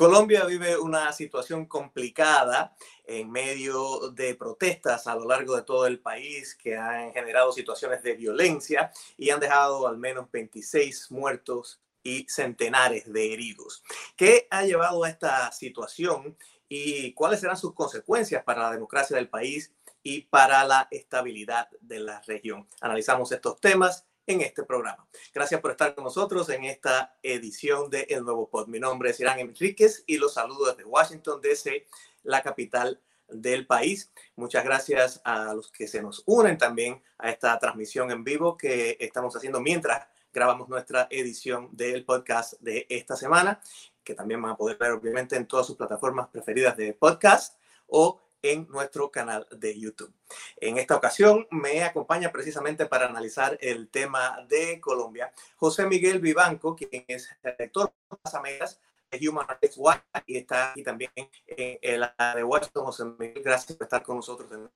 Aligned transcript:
Colombia 0.00 0.46
vive 0.46 0.78
una 0.78 1.12
situación 1.12 1.66
complicada 1.66 2.74
en 3.04 3.30
medio 3.30 4.08
de 4.12 4.34
protestas 4.34 5.06
a 5.06 5.14
lo 5.14 5.28
largo 5.28 5.54
de 5.54 5.60
todo 5.60 5.86
el 5.86 6.00
país 6.00 6.54
que 6.54 6.74
han 6.74 7.12
generado 7.12 7.52
situaciones 7.52 8.02
de 8.02 8.14
violencia 8.14 8.90
y 9.18 9.28
han 9.28 9.40
dejado 9.40 9.86
al 9.86 9.98
menos 9.98 10.30
26 10.32 11.10
muertos 11.10 11.82
y 12.02 12.24
centenares 12.30 13.12
de 13.12 13.34
heridos. 13.34 13.84
¿Qué 14.16 14.48
ha 14.50 14.62
llevado 14.62 15.04
a 15.04 15.10
esta 15.10 15.52
situación 15.52 16.34
y 16.66 17.12
cuáles 17.12 17.40
serán 17.40 17.58
sus 17.58 17.74
consecuencias 17.74 18.42
para 18.42 18.62
la 18.62 18.72
democracia 18.72 19.18
del 19.18 19.28
país 19.28 19.70
y 20.02 20.22
para 20.22 20.64
la 20.64 20.88
estabilidad 20.90 21.68
de 21.82 22.00
la 22.00 22.22
región? 22.22 22.66
Analizamos 22.80 23.32
estos 23.32 23.60
temas 23.60 24.06
en 24.30 24.42
este 24.42 24.62
programa. 24.62 25.06
Gracias 25.34 25.60
por 25.60 25.72
estar 25.72 25.92
con 25.94 26.04
nosotros 26.04 26.48
en 26.50 26.64
esta 26.64 27.16
edición 27.20 27.90
de 27.90 28.02
El 28.08 28.24
Nuevo 28.24 28.48
Pod. 28.48 28.68
Mi 28.68 28.78
nombre 28.78 29.10
es 29.10 29.18
Irán 29.18 29.40
Enríquez 29.40 30.04
y 30.06 30.18
los 30.18 30.34
saludo 30.34 30.66
desde 30.66 30.84
Washington, 30.84 31.40
D.C., 31.40 31.86
la 32.22 32.40
capital 32.40 33.00
del 33.28 33.66
país. 33.66 34.12
Muchas 34.36 34.64
gracias 34.64 35.20
a 35.24 35.52
los 35.52 35.72
que 35.72 35.88
se 35.88 36.00
nos 36.00 36.22
unen 36.26 36.58
también 36.58 37.02
a 37.18 37.30
esta 37.30 37.58
transmisión 37.58 38.12
en 38.12 38.22
vivo 38.22 38.56
que 38.56 38.96
estamos 39.00 39.34
haciendo 39.34 39.60
mientras 39.60 40.06
grabamos 40.32 40.68
nuestra 40.68 41.08
edición 41.10 41.68
del 41.72 42.04
podcast 42.04 42.54
de 42.60 42.86
esta 42.88 43.16
semana, 43.16 43.60
que 44.04 44.14
también 44.14 44.40
van 44.40 44.52
a 44.52 44.56
poder 44.56 44.76
ver 44.76 44.92
obviamente 44.92 45.34
en 45.34 45.46
todas 45.46 45.66
sus 45.66 45.76
plataformas 45.76 46.28
preferidas 46.28 46.76
de 46.76 46.92
podcast 46.92 47.58
o 47.88 48.20
en 48.42 48.66
nuestro 48.68 49.10
canal 49.10 49.46
de 49.50 49.78
YouTube. 49.78 50.12
En 50.56 50.78
esta 50.78 50.96
ocasión 50.96 51.46
me 51.50 51.82
acompaña 51.82 52.32
precisamente 52.32 52.86
para 52.86 53.06
analizar 53.06 53.58
el 53.60 53.88
tema 53.88 54.44
de 54.48 54.80
Colombia 54.80 55.32
José 55.56 55.86
Miguel 55.86 56.20
Vivanco, 56.20 56.76
quien 56.76 57.04
es 57.08 57.28
director 57.42 57.92
de 58.10 58.16
las 58.24 58.34
Américas 58.34 58.80
de 59.10 59.28
Human 59.28 59.46
Rights 59.48 59.76
Watch 59.76 60.00
y 60.26 60.36
está 60.38 60.70
aquí 60.70 60.82
también 60.82 61.10
en 61.16 61.78
el 61.82 62.08
de 62.34 62.44
Washington. 62.44 62.84
José 62.84 63.04
Miguel, 63.04 63.42
gracias 63.42 63.76
por 63.76 63.84
estar 63.84 64.02
con 64.02 64.16
nosotros 64.16 64.50
de 64.50 64.56
nuevo. 64.56 64.72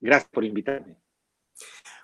Gracias 0.00 0.30
por 0.30 0.44
invitarme. 0.44 0.96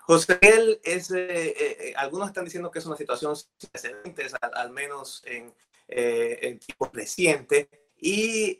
José 0.01 0.39
Miguel, 0.41 0.79
es, 0.83 1.11
eh, 1.11 1.53
eh, 1.59 1.93
algunos 1.95 2.29
están 2.29 2.45
diciendo 2.45 2.71
que 2.71 2.79
es 2.79 2.85
una 2.85 2.97
situación 2.97 3.35
sin 3.35 3.69
precedentes, 3.69 4.33
al, 4.41 4.71
menos 4.71 5.21
en, 5.25 5.53
eh, 5.87 6.39
en 6.41 6.59
tiempos 6.59 6.89
recientes, 6.91 7.67
y 7.95 8.57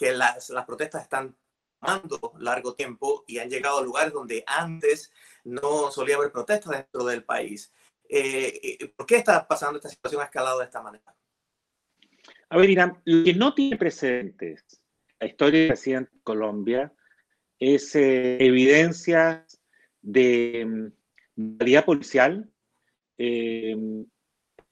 que 0.00 0.12
las, 0.12 0.48
las 0.48 0.64
protestas 0.64 1.02
están 1.02 1.36
tomando 1.78 2.32
largo 2.38 2.74
tiempo 2.74 3.22
y 3.26 3.36
han 3.36 3.50
llegado 3.50 3.80
a 3.80 3.82
lugares 3.82 4.14
donde 4.14 4.42
antes 4.46 5.12
no 5.44 5.90
solía 5.90 6.16
haber 6.16 6.32
protestas 6.32 6.72
dentro 6.72 7.04
del 7.04 7.22
país. 7.22 7.70
Eh, 8.08 8.60
eh, 8.62 8.88
¿Por 8.96 9.04
qué 9.04 9.16
está 9.16 9.46
pasando 9.46 9.76
esta 9.76 9.90
situación 9.90 10.22
ha 10.22 10.24
escalado 10.24 10.58
de 10.58 10.64
esta 10.64 10.80
manera? 10.80 11.14
A 12.48 12.56
ver, 12.56 12.70
Irán, 12.70 12.98
lo 13.04 13.24
que 13.24 13.34
no 13.34 13.52
tiene 13.52 13.76
precedentes 13.76 14.64
la 15.20 15.26
historia 15.26 15.68
reciente 15.68 16.10
de 16.14 16.22
Colombia 16.22 16.94
es 17.58 17.94
eh, 17.94 18.38
evidencias 18.42 19.60
de 20.00 20.90
realidad 21.36 21.82
mm, 21.82 21.84
policial 21.84 22.50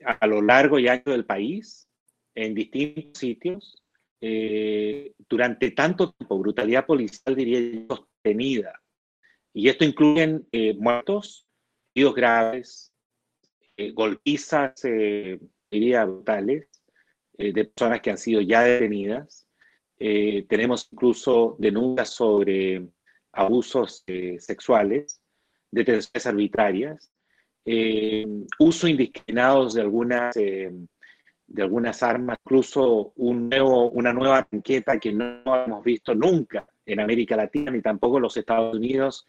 a 0.07 0.27
lo 0.27 0.41
largo 0.41 0.79
y 0.79 0.89
ancho 0.89 1.11
del 1.11 1.27
país, 1.27 1.87
en 2.35 2.55
distintos 2.55 3.19
sitios, 3.19 3.77
eh, 4.21 5.13
durante 5.29 5.71
tanto 5.71 6.13
tiempo, 6.13 6.39
brutalidad 6.39 6.87
policial, 6.87 7.37
diría 7.37 7.61
yo, 7.61 7.97
sostenida. 7.97 8.81
Y 9.53 9.69
esto 9.69 9.85
incluye 9.85 10.41
eh, 10.53 10.75
muertos, 10.75 11.47
heridos 11.95 12.15
graves, 12.15 12.93
eh, 13.77 13.93
golpizas, 13.93 14.81
diría, 15.71 16.05
brutales, 16.05 16.69
de 17.37 17.65
personas 17.67 18.01
que 18.01 18.11
han 18.11 18.19
sido 18.19 18.41
ya 18.41 18.63
detenidas. 18.63 19.47
tenemos 19.97 20.89
incluso 20.93 21.57
denuncias 21.59 22.11
sobre 22.11 22.89
abusos 23.33 24.05
sexuales, 24.39 25.21
detenciones 25.71 26.27
arbitrarias, 26.27 27.13
uso 28.59 28.89
indiscriminado 28.89 29.69
de 29.71 29.81
algunas 29.81 30.35
de 31.49 31.63
algunas 31.63 32.03
armas, 32.03 32.39
incluso 32.45 33.13
un 33.17 33.49
nuevo, 33.49 33.91
una 33.91 34.13
nueva 34.13 34.45
tanqueta 34.45 34.99
que 34.99 35.13
no 35.13 35.43
hemos 35.65 35.83
visto 35.83 36.15
nunca 36.15 36.67
en 36.85 37.01
América 37.01 37.37
Latina 37.37 37.71
ni 37.71 37.81
tampoco 37.81 38.19
en 38.19 38.23
los 38.23 38.37
Estados 38.37 38.77
Unidos 38.77 39.27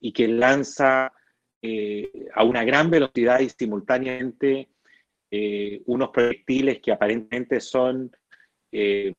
y 0.00 0.12
que 0.12 0.26
lanza 0.28 1.12
eh, 1.60 2.10
a 2.34 2.42
una 2.44 2.64
gran 2.64 2.90
velocidad 2.90 3.40
y 3.40 3.50
simultáneamente 3.50 4.70
eh, 5.30 5.82
unos 5.86 6.08
proyectiles 6.08 6.80
que 6.80 6.90
aparentemente 6.90 7.60
son 7.60 8.10
eh, 8.72 9.12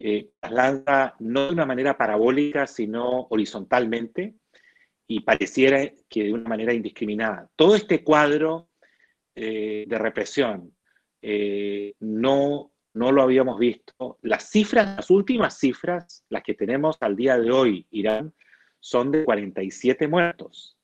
eh, 0.00 0.30
las 0.40 0.52
lanza 0.52 1.14
no 1.18 1.46
de 1.46 1.52
una 1.52 1.66
manera 1.66 1.98
parabólica, 1.98 2.66
sino 2.66 3.26
horizontalmente 3.30 4.36
y 5.06 5.20
pareciera 5.20 5.90
que 6.08 6.24
de 6.24 6.32
una 6.32 6.48
manera 6.48 6.72
indiscriminada. 6.72 7.50
Todo 7.56 7.74
este 7.74 8.04
cuadro 8.04 8.67
eh, 9.40 9.84
de 9.86 9.98
represión. 9.98 10.74
Eh, 11.22 11.94
no, 12.00 12.72
no 12.94 13.12
lo 13.12 13.22
habíamos 13.22 13.56
visto. 13.58 14.18
Las 14.22 14.50
cifras, 14.50 14.96
las 14.96 15.10
últimas 15.10 15.58
cifras, 15.58 16.24
las 16.28 16.42
que 16.42 16.54
tenemos 16.54 16.96
al 17.00 17.14
día 17.14 17.38
de 17.38 17.52
hoy, 17.52 17.86
Irán, 17.92 18.34
son 18.80 19.12
de 19.12 19.24
47 19.24 20.08
muertos. 20.08 20.76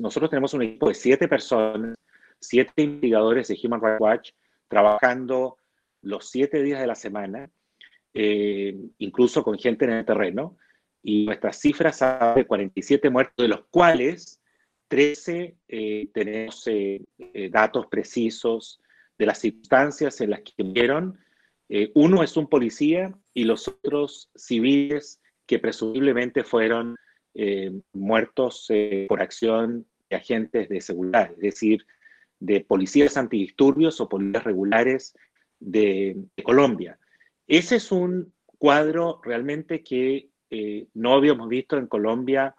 nosotros 0.00 0.30
tenemos 0.30 0.54
un 0.54 0.62
equipo 0.62 0.88
de 0.88 0.94
siete 0.94 1.28
personas, 1.28 1.94
siete 2.40 2.82
investigadores 2.82 3.48
de 3.48 3.58
Human 3.62 3.82
Rights 3.82 4.00
Watch, 4.00 4.30
trabajando 4.68 5.58
los 6.00 6.30
siete 6.30 6.62
días 6.62 6.80
de 6.80 6.86
la 6.86 6.94
semana, 6.94 7.50
eh, 8.14 8.74
incluso 8.98 9.42
con 9.44 9.58
gente 9.58 9.84
en 9.84 9.92
el 9.92 10.04
terreno, 10.06 10.56
y 11.02 11.26
nuestras 11.26 11.60
cifras 11.60 11.98
son 11.98 12.36
de 12.36 12.46
47 12.46 13.10
muertos, 13.10 13.36
de 13.36 13.48
los 13.48 13.66
cuales 13.70 14.40
13 14.88 15.56
eh, 15.68 16.08
tenemos 16.12 16.66
eh, 16.66 17.02
eh, 17.18 17.48
datos 17.50 17.86
precisos 17.86 18.80
de 19.18 19.26
las 19.26 19.38
circunstancias 19.38 20.20
en 20.20 20.30
las 20.30 20.40
que 20.40 20.62
murieron. 20.62 21.18
uno 21.94 22.22
es 22.22 22.36
un 22.36 22.48
policía 22.48 23.12
y 23.34 23.44
los 23.44 23.66
otros 23.66 24.30
civiles 24.36 25.20
que 25.46 25.58
presumiblemente 25.58 26.44
fueron 26.44 26.96
muertos 27.92 28.68
por 29.08 29.20
acción 29.20 29.86
de 30.08 30.16
agentes 30.16 30.68
de 30.68 30.80
seguridad, 30.80 31.32
es 31.32 31.38
decir, 31.38 31.86
de 32.38 32.60
policías 32.60 33.16
antidisturbios 33.16 34.00
o 34.00 34.08
policías 34.08 34.44
regulares 34.44 35.14
de, 35.58 36.16
Colombia. 36.44 36.98
Ese 37.48 37.76
es 37.76 37.90
un 37.90 38.32
cuadro 38.58 39.20
realmente 39.24 39.82
que 39.82 40.28
no 40.92 41.14
habíamos 41.14 41.48
visto 41.48 41.78
en 41.78 41.86
Colombia 41.86 42.54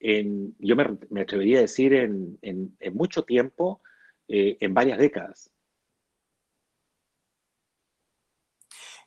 yo 0.00 0.76
me, 0.76 1.20
atrevería 1.20 1.58
a 1.58 1.62
decir, 1.62 1.94
en, 1.94 2.76
mucho 2.92 3.24
tiempo, 3.24 3.82
eh, 4.28 4.56
en 4.60 4.74
varias 4.74 4.98
décadas. 4.98 5.50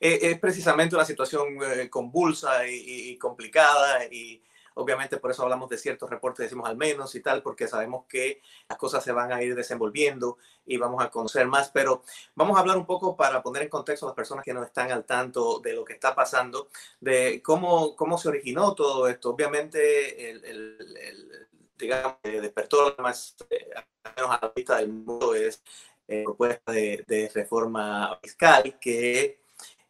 Eh, 0.00 0.18
es 0.22 0.38
precisamente 0.38 0.94
una 0.94 1.04
situación 1.04 1.58
eh, 1.62 1.90
convulsa 1.90 2.66
y, 2.66 3.10
y, 3.10 3.18
complicada 3.18 4.06
y 4.10 4.42
Obviamente 4.80 5.18
por 5.18 5.30
eso 5.30 5.42
hablamos 5.42 5.68
de 5.68 5.76
ciertos 5.78 6.08
reportes, 6.08 6.44
decimos 6.44 6.68
al 6.68 6.76
menos 6.76 7.14
y 7.14 7.20
tal, 7.20 7.42
porque 7.42 7.68
sabemos 7.68 8.06
que 8.06 8.40
las 8.68 8.78
cosas 8.78 9.04
se 9.04 9.12
van 9.12 9.32
a 9.32 9.42
ir 9.42 9.54
desenvolviendo 9.54 10.38
y 10.64 10.78
vamos 10.78 11.04
a 11.04 11.10
conocer 11.10 11.46
más, 11.46 11.70
pero 11.70 12.02
vamos 12.34 12.56
a 12.56 12.60
hablar 12.60 12.76
un 12.76 12.86
poco 12.86 13.16
para 13.16 13.42
poner 13.42 13.62
en 13.62 13.68
contexto 13.68 14.06
a 14.06 14.10
las 14.10 14.16
personas 14.16 14.44
que 14.44 14.54
no 14.54 14.64
están 14.64 14.90
al 14.90 15.04
tanto 15.04 15.60
de 15.60 15.74
lo 15.74 15.84
que 15.84 15.92
está 15.92 16.14
pasando, 16.14 16.68
de 17.00 17.42
cómo, 17.42 17.94
cómo 17.94 18.16
se 18.16 18.28
originó 18.28 18.74
todo 18.74 19.06
esto. 19.08 19.30
Obviamente 19.30 20.30
el, 20.30 20.44
el, 20.44 21.48
digamos, 21.78 22.16
despertó 22.22 22.94
más, 22.98 23.36
eh, 23.50 23.70
al 23.74 24.14
menos 24.16 24.30
a 24.30 24.38
la 24.42 24.52
vista 24.54 24.76
del 24.76 24.88
mundo, 24.88 25.34
es 25.34 25.62
eh, 26.08 26.24
propuesta 26.24 26.72
de, 26.72 27.04
de, 27.06 27.30
reforma 27.34 28.18
fiscal 28.22 28.78
que 28.80 29.40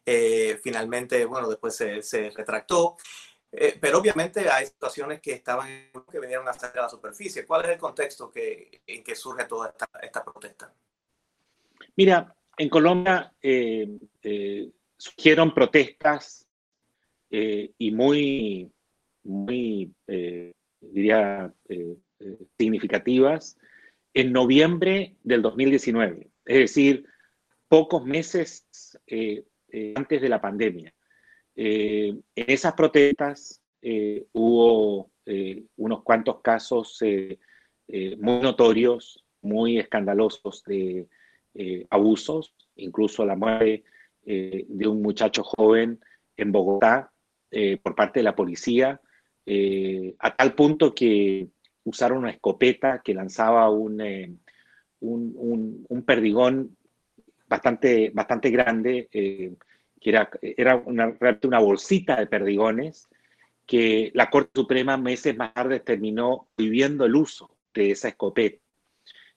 eh, 0.05 0.59
finalmente, 0.63 1.25
bueno, 1.25 1.47
después 1.49 1.75
se, 1.75 2.01
se 2.01 2.29
retractó. 2.31 2.97
Eh, 3.53 3.77
pero 3.79 3.99
obviamente 3.99 4.49
hay 4.49 4.65
situaciones 4.65 5.19
que 5.19 5.33
estaban 5.33 5.67
que 6.09 6.19
vinieron 6.19 6.47
a 6.47 6.53
salir 6.53 6.79
a 6.79 6.83
la 6.83 6.89
superficie. 6.89 7.45
¿Cuál 7.45 7.65
es 7.65 7.71
el 7.71 7.77
contexto 7.77 8.31
en 8.33 9.03
que 9.03 9.15
surge 9.15 9.45
toda 9.45 9.69
esta, 9.69 9.89
esta 10.01 10.23
protesta? 10.23 10.73
Mira, 11.97 12.33
en 12.57 12.69
Colombia 12.69 13.33
eh, 13.41 13.89
eh, 14.23 14.69
surgieron 14.97 15.53
protestas 15.53 16.47
y 17.33 17.91
muy, 17.91 18.69
muy 19.23 19.93
diría, 20.81 21.53
significativas 22.57 23.57
en 24.13 24.33
noviembre 24.33 25.15
del 25.23 25.41
2019, 25.41 26.29
es 26.43 26.57
decir, 26.57 27.05
pocos 27.69 28.03
meses 28.03 28.65
antes 29.95 30.21
de 30.21 30.27
la 30.27 30.41
pandemia. 30.41 30.93
Eh, 31.55 32.09
en 32.35 32.45
esas 32.47 32.73
protestas 32.73 33.61
eh, 33.81 34.25
hubo 34.31 35.11
eh, 35.25 35.63
unos 35.77 36.03
cuantos 36.03 36.41
casos 36.41 36.99
muy 38.17 38.39
notorios, 38.41 39.23
muy 39.41 39.77
escandalosos 39.77 40.63
de 40.63 41.07
abusos, 41.89 42.53
incluso 42.75 43.25
la 43.25 43.35
muerte 43.35 43.83
de 44.23 44.87
un 44.87 45.01
muchacho 45.01 45.43
joven 45.43 45.99
en 46.37 46.51
Bogotá 46.53 47.11
por 47.83 47.95
parte 47.95 48.19
de 48.19 48.23
la 48.23 48.35
policía, 48.35 49.01
a 50.19 50.35
tal 50.37 50.55
punto 50.55 50.95
que 50.95 51.49
usaron 51.83 52.19
una 52.19 52.29
escopeta 52.29 53.01
que 53.03 53.13
lanzaba 53.13 53.69
un, 53.69 53.99
un, 55.01 55.85
un, 55.89 56.03
perdigón 56.03 56.77
bastante, 57.45 58.09
bastante 58.13 58.51
grande, 58.51 59.09
que 60.01 60.09
era, 60.09 60.29
era 60.41 60.75
una, 60.75 61.15
una 61.43 61.59
bolsita 61.59 62.17
de 62.17 62.25
perdigones, 62.25 63.07
que 63.65 64.11
la 64.15 64.29
Corte 64.29 64.51
Suprema 64.55 64.97
meses 64.97 65.37
más 65.37 65.53
tarde 65.53 65.79
terminó 65.79 66.49
viviendo 66.57 67.05
el 67.05 67.15
uso 67.15 67.55
de 67.73 67.91
esa 67.91 68.09
escopeta. 68.09 68.61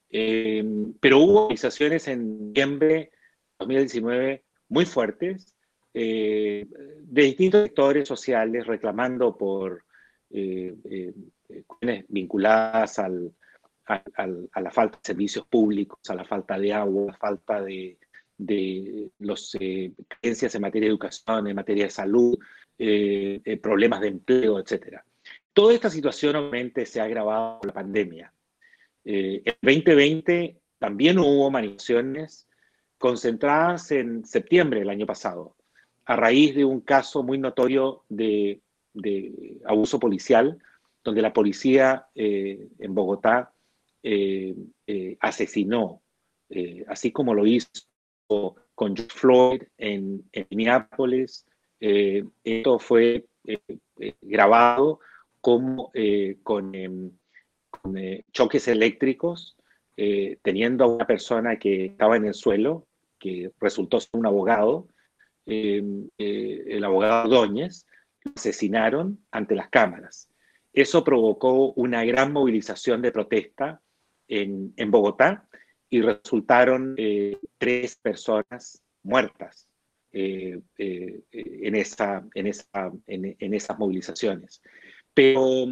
Em, 0.08 0.94
pero 1.00 1.18
hubo 1.18 1.42
movilizaciones 1.42 2.08
en 2.08 2.48
noviembre 2.48 2.94
de 2.94 3.10
2019 3.58 4.44
muy 4.68 4.86
fuertes 4.86 5.54
eh, 5.92 6.66
de 7.00 7.22
distintos 7.22 7.64
sectores 7.64 8.08
sociales 8.08 8.66
reclamando 8.66 9.36
por 9.36 9.84
eh, 10.30 10.74
eh, 10.84 11.12
cuestiones 11.66 12.06
vinculadas 12.08 12.98
al, 12.98 13.32
a 13.86 14.60
la 14.60 14.70
falta 14.70 14.96
de 14.96 15.06
servicios 15.06 15.46
públicos, 15.46 15.98
a 16.08 16.14
la 16.14 16.24
falta 16.24 16.58
de 16.58 16.72
agua, 16.72 17.04
a 17.04 17.06
la 17.08 17.18
falta 17.18 17.62
de, 17.62 17.98
de 18.36 19.10
los 19.18 19.56
creencias 20.08 20.54
en 20.54 20.62
materia 20.62 20.86
de 20.86 20.92
educación, 20.92 21.46
en 21.46 21.56
materia 21.56 21.84
de 21.84 21.90
salud, 21.90 22.38
eh, 22.76 23.40
eh, 23.44 23.56
problemas 23.58 24.00
de 24.00 24.08
empleo, 24.08 24.58
etc. 24.58 24.98
Toda 25.52 25.74
esta 25.74 25.88
situación 25.88 26.34
obviamente 26.34 26.86
se 26.86 27.00
ha 27.00 27.04
agravado 27.04 27.60
por 27.60 27.68
la 27.68 27.72
pandemia. 27.72 28.32
Eh, 29.04 29.42
en 29.44 29.54
2020 29.62 30.58
también 30.80 31.20
hubo 31.20 31.52
manifestaciones 31.52 32.48
concentradas 32.98 33.92
en 33.92 34.24
septiembre 34.24 34.80
del 34.80 34.90
año 34.90 35.06
pasado, 35.06 35.54
a 36.04 36.16
raíz 36.16 36.56
de 36.56 36.64
un 36.64 36.80
caso 36.80 37.22
muy 37.22 37.38
notorio 37.38 38.02
de, 38.08 38.60
abuso 39.64 40.00
policial, 40.00 40.58
donde 41.04 41.22
la 41.22 41.32
policía 41.32 42.06
en 42.14 42.94
Bogotá 42.94 43.52
asesinó, 45.20 46.02
así 46.88 47.12
como 47.12 47.34
lo 47.34 47.46
hizo 47.46 47.68
con 48.26 48.96
George 48.96 49.14
Floyd 49.14 49.62
en, 49.78 50.24
Minneapolis, 50.50 51.46
eh, 51.80 52.24
esto 52.42 52.78
fue 52.78 53.26
eh, 53.44 53.58
eh, 53.98 54.14
grabado 54.22 55.00
como 55.40 55.92
con, 56.42 57.18
choques 58.32 58.68
eléctricos, 58.68 59.56
teniendo 60.42 60.84
a 60.84 60.88
una 60.88 61.06
persona 61.06 61.58
que 61.58 61.86
estaba 61.86 62.16
en 62.16 62.24
el 62.26 62.34
suelo, 62.34 62.86
que 63.18 63.50
resultó 63.60 64.00
ser 64.00 64.10
un 64.14 64.26
abogado, 64.26 64.88
el 65.44 66.82
abogado 66.82 67.28
Doñez, 67.28 67.86
lo 68.22 68.32
asesinaron 68.34 69.18
ante 69.30 69.54
las 69.54 69.68
cámaras. 69.68 70.30
Eso 70.72 71.04
provocó 71.04 71.72
una 71.74 72.04
gran 72.06 72.32
movilización 72.32 73.02
de 73.02 73.12
protesta 73.12 73.82
en 74.26 74.90
Bogotá 74.90 75.46
y 75.94 76.02
resultaron 76.02 76.96
tres 77.58 77.96
personas 78.02 78.82
muertas. 79.02 79.68
Eh, 80.16 80.60
eh, 80.78 81.22
en, 81.32 81.74
esa, 81.74 82.24
en, 82.36 82.46
esa, 82.46 82.92
en, 83.08 83.52
esas 83.52 83.76
movilizaciones. 83.76 84.62
Pero 85.12 85.66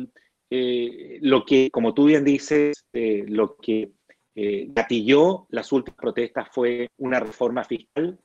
eh, 0.51 1.21
lo 1.23 1.45
que, 1.45 1.71
como 1.71 1.95
tú 1.95 2.07
bien 2.07 2.25
dices, 2.25 2.85
lo 2.93 3.57
que 3.57 3.93
gatilló 4.35 5.47
las 5.51 5.71
últimas 5.71 5.97
protestas 5.97 6.49
fue 6.51 6.91
una 6.97 7.21
reforma 7.21 7.63
fiscal 7.63 8.19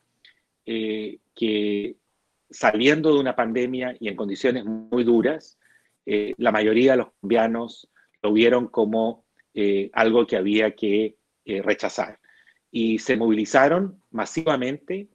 que 0.65 1.95
saliendo 2.49 3.13
de 3.13 3.19
una 3.19 3.35
pandemia 3.35 3.95
y 3.99 4.07
en 4.07 4.15
condiciones 4.15 4.65
muy 4.65 5.03
duras, 5.03 5.59
la 6.05 6.51
mayoría 6.51 6.93
de 6.93 6.97
los 6.97 7.11
colombianos 7.11 7.87
lo 8.23 8.33
vieron 8.33 8.69
como 8.69 9.23
algo 9.93 10.25
que 10.25 10.37
había 10.37 10.71
que 10.71 11.15
rechazar. 11.63 12.19
Y 12.71 12.99
se 12.99 13.15
movilizaron 13.15 14.03
masivamente 14.11 15.09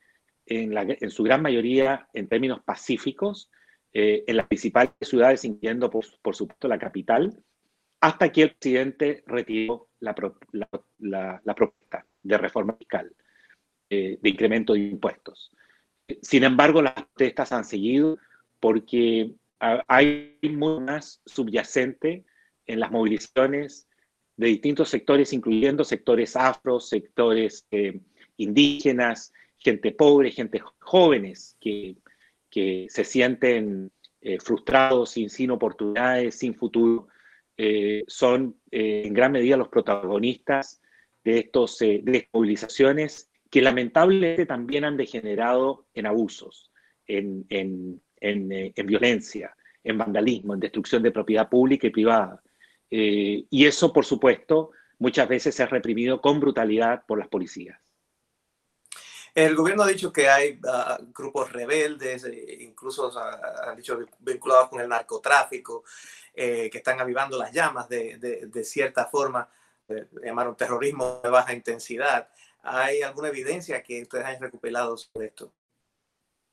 en, 0.46 1.11
su 1.11 1.23
gran 1.23 1.43
mayoría 1.43 2.08
en 2.12 2.29
términos 2.29 2.61
pacíficos, 2.64 3.50
eh, 3.93 4.25
en 4.26 4.37
las 4.37 4.46
principales 4.46 4.93
ciudades, 5.02 5.44
incluyendo 5.44 5.90
por, 5.90 6.05
supuesto 6.34 6.69
la 6.69 6.79
capital, 6.79 7.37
hasta 8.00 8.32
que 8.32 8.43
el 8.43 8.55
presidente 8.55 9.23
retiró 9.26 9.90
la, 10.00 10.14
propuesta 10.14 12.06
de 12.23 12.38
reforma 12.38 12.75
fiscal, 12.75 13.14
eh, 13.90 14.19
de 14.20 14.29
incremento 14.29 14.73
de 14.73 14.81
impuestos. 14.81 15.50
Sin 16.20 16.44
embargo, 16.44 16.82
las 16.82 16.94
protestas 16.94 17.52
han 17.52 17.64
seguido 17.64 18.19
porque 18.58 19.34
hay 19.87 20.38
muy 20.43 20.81
más 20.81 21.23
subyacente 21.25 22.25
en 22.67 22.81
las 22.81 22.90
movilizaciones 22.90 23.88
de 24.43 24.49
distintos 24.49 24.89
sectores, 24.89 25.33
incluyendo 25.33 25.85
sectores 25.85 26.37
afro, 26.37 26.81
sectores 26.81 27.67
eh, 27.71 28.00
indígenas, 28.37 29.33
gente 29.59 29.93
pobre, 29.93 30.31
gente 30.31 30.61
jóvenes 30.81 31.56
que, 31.61 31.97
que 32.50 32.87
se 32.91 33.05
sienten 33.05 33.91
eh, 34.21 34.39
frustrados, 34.41 35.11
sin, 35.11 35.31
sin 35.31 35.50
oportunidades, 35.50 36.35
sin 36.37 36.55
futuro, 36.55 37.09
eh, 37.56 38.03
son 38.06 38.56
en 38.71 39.12
gran 39.15 39.33
medida 39.33 39.56
los 39.56 39.69
protagonistas 39.69 40.81
de, 41.25 41.39
estos, 41.39 41.81
estas 41.81 42.29
movilizaciones 42.33 43.31
que 43.50 43.61
lamentablemente 43.61 44.47
también 44.47 44.85
han 44.85 44.97
degenerado 44.97 45.85
en 45.93 46.06
abusos, 46.06 46.73
en, 47.06 47.44
en, 47.50 48.00
en, 48.21 48.87
violencia, 48.87 49.55
en 49.85 49.99
vandalismo, 49.99 50.55
en 50.55 50.61
destrucción 50.61 51.03
de 51.03 51.11
propiedad 51.11 51.50
pública 51.50 51.87
y 51.87 51.91
privada. 51.91 52.43
Y 52.94 53.67
eso, 53.67 53.93
por 53.93 54.05
supuesto, 54.05 54.73
muchas 54.99 55.27
veces 55.29 55.59
es 55.59 55.71
reprimido 55.71 56.21
con 56.21 56.41
brutalidad 56.41 57.05
por 57.06 57.19
las 57.19 57.29
policías. 57.29 57.79
El 59.35 59.56
gobierno 59.56 59.83
ha 59.83 59.89
dicho 59.89 60.12
que 60.12 60.29
hay 60.29 60.61
ah, 60.69 60.99
grupos 61.15 61.53
rebeldes, 61.53 62.25
eh, 62.25 62.59
incluso 62.61 63.11
ha 63.19 63.75
dicho 63.75 63.99
vinculados 64.19 64.69
con 64.69 64.81
el 64.81 64.89
narcotráfico, 64.89 65.85
eh, 66.35 66.69
que 66.71 66.79
están 66.79 67.00
avivando 67.00 67.39
las 67.39 67.50
llamas 67.50 67.89
de, 67.89 68.19
de, 68.19 68.65
cierta 68.65 69.06
forma, 69.06 69.49
eh, 69.89 70.06
llamaron 70.23 70.56
terrorismo 70.56 71.21
de 71.25 71.31
baja 71.31 71.55
intensidad. 71.55 72.29
¿Hay 72.62 73.00
alguna 73.03 73.29
evidencia 73.29 73.83
que 73.83 74.03
ustedes 74.03 74.27
hayan 74.27 74.43
recuperado 74.43 74.97
sobre 74.97 75.29
esto? 75.29 75.53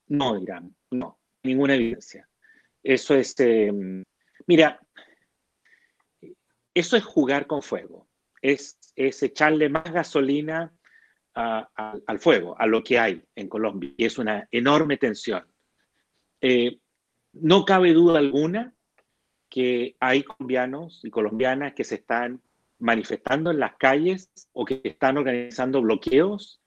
No, 0.08 0.42
Irán, 0.42 0.74
no, 0.92 1.20
ninguna 1.44 1.76
evidencia. 1.76 2.28
Eso 2.82 3.14
es, 3.14 3.36
em, 3.40 4.04
mira, 4.48 4.80
eso 6.74 6.98
es 6.98 7.04
jugar 7.04 7.48
con 7.48 7.62
fuego, 7.62 8.08
es, 8.42 8.78
es 8.96 9.22
echarle 9.24 9.70
más 9.70 9.92
gasolina 9.92 10.74
al 11.34 12.20
fuego, 12.20 12.60
a 12.60 12.66
lo 12.66 12.84
que 12.84 13.00
hay 13.00 13.24
en 13.36 13.48
Colombia, 13.48 13.94
y 13.96 14.06
es 14.06 14.18
una 14.18 14.48
enorme 14.52 14.98
tensión. 14.98 15.46
Eh, 16.42 16.80
no 17.34 17.64
cabe 17.64 17.94
duda 17.94 18.20
alguna 18.20 18.74
que 19.50 19.96
hay 20.00 20.24
colombianos 20.24 21.02
y 21.04 21.10
colombianas 21.10 21.74
que 21.74 21.84
se 21.84 21.96
están 21.96 22.42
manifestando 22.80 23.52
en 23.52 23.60
las 23.60 23.76
calles 23.76 24.30
o 24.54 24.66
que 24.66 24.82
están 24.84 25.18
organizando 25.18 25.82
bloqueos 25.82 26.62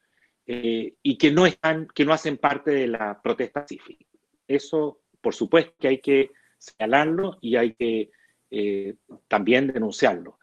eh, 0.46 0.94
y 1.02 1.16
que 1.16 1.30
no, 1.30 1.46
están, 1.46 1.88
que 1.94 2.04
no 2.04 2.12
hacen 2.12 2.38
parte 2.38 2.70
de 2.70 2.88
la 2.88 3.20
protesta 3.22 3.62
pacífica. 3.62 4.04
Eso, 4.46 5.00
por 5.20 5.34
supuesto, 5.34 5.74
que 5.78 5.88
hay 5.88 6.00
que 6.00 6.30
señalarlo 6.58 7.38
y 7.40 7.56
hay 7.56 7.74
que 7.74 8.10
eh, 8.54 8.96
también 9.28 9.68
denunciarlo. 9.68 10.38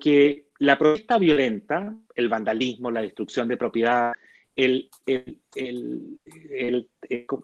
Que 0.00 0.46
la 0.58 0.78
protesta 0.78 1.18
violenta, 1.18 1.94
el 2.14 2.30
vandalismo, 2.30 2.90
la 2.90 3.02
destrucción 3.02 3.46
de 3.46 3.58
propiedad, 3.58 4.14
el, 4.56 4.88
el, 5.04 6.88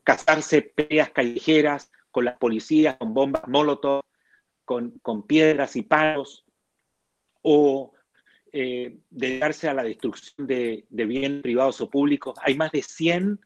cazarse 0.02 0.62
peleas 0.62 1.10
callejeras 1.10 1.92
con 2.10 2.24
las 2.24 2.38
policías, 2.38 2.96
con 2.96 3.12
bombas 3.12 3.46
molotov, 3.48 4.00
con, 4.64 4.98
con 5.02 5.26
piedras 5.26 5.76
y 5.76 5.82
palos, 5.82 6.46
o 7.42 7.92
eh, 8.52 8.98
dedicarse 9.10 9.68
a 9.68 9.74
la 9.74 9.82
destrucción 9.82 10.46
de, 10.46 10.86
de, 10.88 11.04
bienes 11.04 11.42
privados 11.42 11.82
o 11.82 11.90
públicos. 11.90 12.38
Hay 12.42 12.56
más 12.56 12.72
de 12.72 12.80
100 12.80 13.40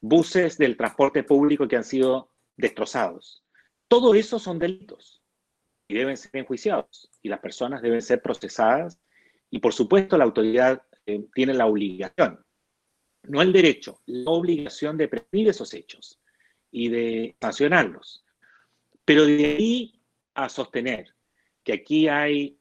buses 0.00 0.56
del 0.56 0.78
transporte 0.78 1.22
público 1.24 1.68
que 1.68 1.76
han 1.76 1.84
sido 1.84 2.30
destrozados. 2.56 3.44
Todo 3.86 4.14
eso 4.14 4.38
son 4.38 4.58
delitos 4.58 5.15
y 5.88 5.94
deben 5.94 6.16
ser 6.16 6.30
enjuiciados 6.36 7.10
y 7.22 7.28
las 7.28 7.40
personas 7.40 7.82
deben 7.82 8.02
ser 8.02 8.20
procesadas 8.20 8.98
y 9.50 9.58
por 9.58 9.72
supuesto 9.72 10.18
la 10.18 10.24
autoridad 10.24 10.82
eh, 11.06 11.24
tiene 11.34 11.54
la 11.54 11.66
obligación, 11.66 12.44
no 13.24 13.42
el 13.42 13.52
derecho, 13.52 14.00
la 14.06 14.30
obligación 14.30 14.96
de 14.96 15.08
prevenir 15.08 15.50
esos 15.50 15.72
hechos 15.74 16.20
y 16.70 16.88
de 16.88 17.36
sancionarlos. 17.40 18.24
Pero 19.04 19.24
de 19.24 19.44
ahí 19.44 20.02
a 20.34 20.48
sostener 20.48 21.14
que 21.62 21.74
aquí 21.74 22.08
hay 22.08 22.58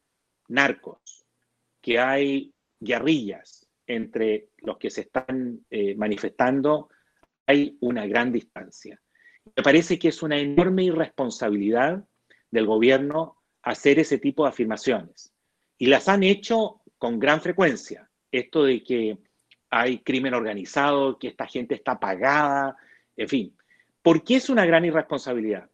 narcos, 0.48 1.26
que 1.82 2.00
hay 2.00 2.54
guerrillas, 2.80 3.66
entre 3.88 4.50
los 4.58 4.78
que 4.78 4.90
se 4.90 5.02
están 5.02 5.66
eh, 5.70 5.96
manifestando 5.96 6.90
hay 7.48 7.78
una 7.82 8.08
gran 8.08 8.32
distancia. 8.32 9.00
Me 9.56 9.64
parece 9.64 10.00
que 10.00 10.08
es 10.08 10.24
una 10.24 10.38
enorme 10.38 10.86
irresponsabilidad 10.86 12.04
del 12.56 12.66
gobierno 12.66 13.38
hacer 13.62 14.00
ese 14.00 14.18
tipo 14.18 14.44
de 14.44 14.50
afirmaciones. 14.50 15.34
Y 15.78 15.88
las 15.88 16.08
han 16.08 16.24
hecho 16.24 16.82
con 16.98 17.20
gran 17.20 17.42
frecuencia. 17.42 18.10
Esto 18.32 18.64
de 18.64 18.84
que 18.84 19.18
hay 19.70 20.00
crimen 20.00 20.34
organizado, 20.34 21.20
que 21.20 21.28
esta 21.28 21.46
gente 21.46 21.76
está 21.76 22.00
pagada, 22.00 22.76
en 23.16 23.28
fin. 23.28 23.58
¿Por 24.02 24.24
qué 24.24 24.38
es 24.38 24.50
una 24.50 24.66
gran 24.66 24.86
irresponsabilidad? 24.86 25.70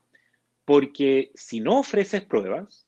Porque 0.66 1.32
si 1.36 1.60
no 1.60 1.80
ofreces 1.80 2.24
pruebas, 2.26 2.88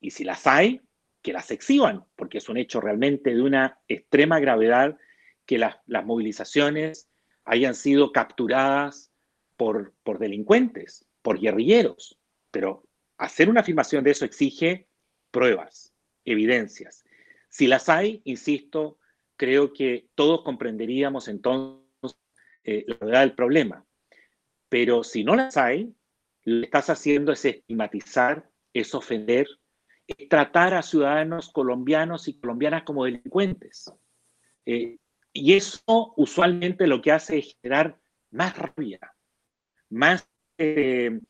y 0.00 0.10
si 0.10 0.24
las 0.24 0.46
hay, 0.46 0.80
que 1.22 1.32
las 1.32 1.50
exhiban, 1.50 2.04
porque 2.14 2.38
es 2.38 2.48
un 2.48 2.56
hecho 2.56 2.80
realmente 2.80 3.34
de 3.34 3.42
una 3.42 3.80
extrema 3.88 4.38
gravedad 4.38 4.96
que 5.44 5.58
las, 5.58 5.76
movilizaciones 6.04 7.08
hayan 7.44 7.74
sido 7.74 8.12
capturadas 8.12 9.10
por, 9.56 9.94
por 10.02 10.18
delincuentes, 10.18 11.06
por 11.22 11.40
guerrilleros. 11.40 12.18
Pero 12.50 12.86
hacer 13.18 13.48
una 13.48 13.60
afirmación 13.60 14.04
de 14.04 14.10
eso 14.12 14.24
exige 14.24 14.88
pruebas, 15.30 15.94
evidencias. 16.24 17.04
Si 17.48 17.66
las 17.66 17.88
hay, 17.88 18.20
insisto, 18.24 18.98
creo 19.36 19.72
que 19.72 20.08
todos 20.14 20.42
comprenderíamos 20.42 21.28
entonces 21.28 21.86
eh, 22.64 22.84
la 22.86 22.96
verdad 23.00 23.20
del 23.20 23.34
problema. 23.34 23.86
Pero 24.68 25.04
si 25.04 25.24
no 25.24 25.36
las 25.36 25.56
hay, 25.56 25.94
lo 26.44 26.60
que 26.60 26.66
estás 26.66 26.90
haciendo 26.90 27.32
es 27.32 27.44
estigmatizar, 27.44 28.50
es 28.72 28.94
ofender, 28.94 29.46
es 30.06 30.28
tratar 30.28 30.74
a 30.74 30.82
ciudadanos 30.82 31.50
colombianos 31.50 32.28
y 32.28 32.38
colombianas 32.38 32.82
como 32.82 33.04
delincuentes. 33.04 33.92
Eh, 34.64 34.98
y 35.32 35.54
eso 35.54 36.14
usualmente 36.16 36.86
lo 36.86 37.00
que 37.00 37.12
hace 37.12 37.38
es 37.38 37.56
generar 37.60 37.98
más 38.30 38.56
rabia, 38.56 39.00
más 39.90 40.28
eh, 40.58 41.20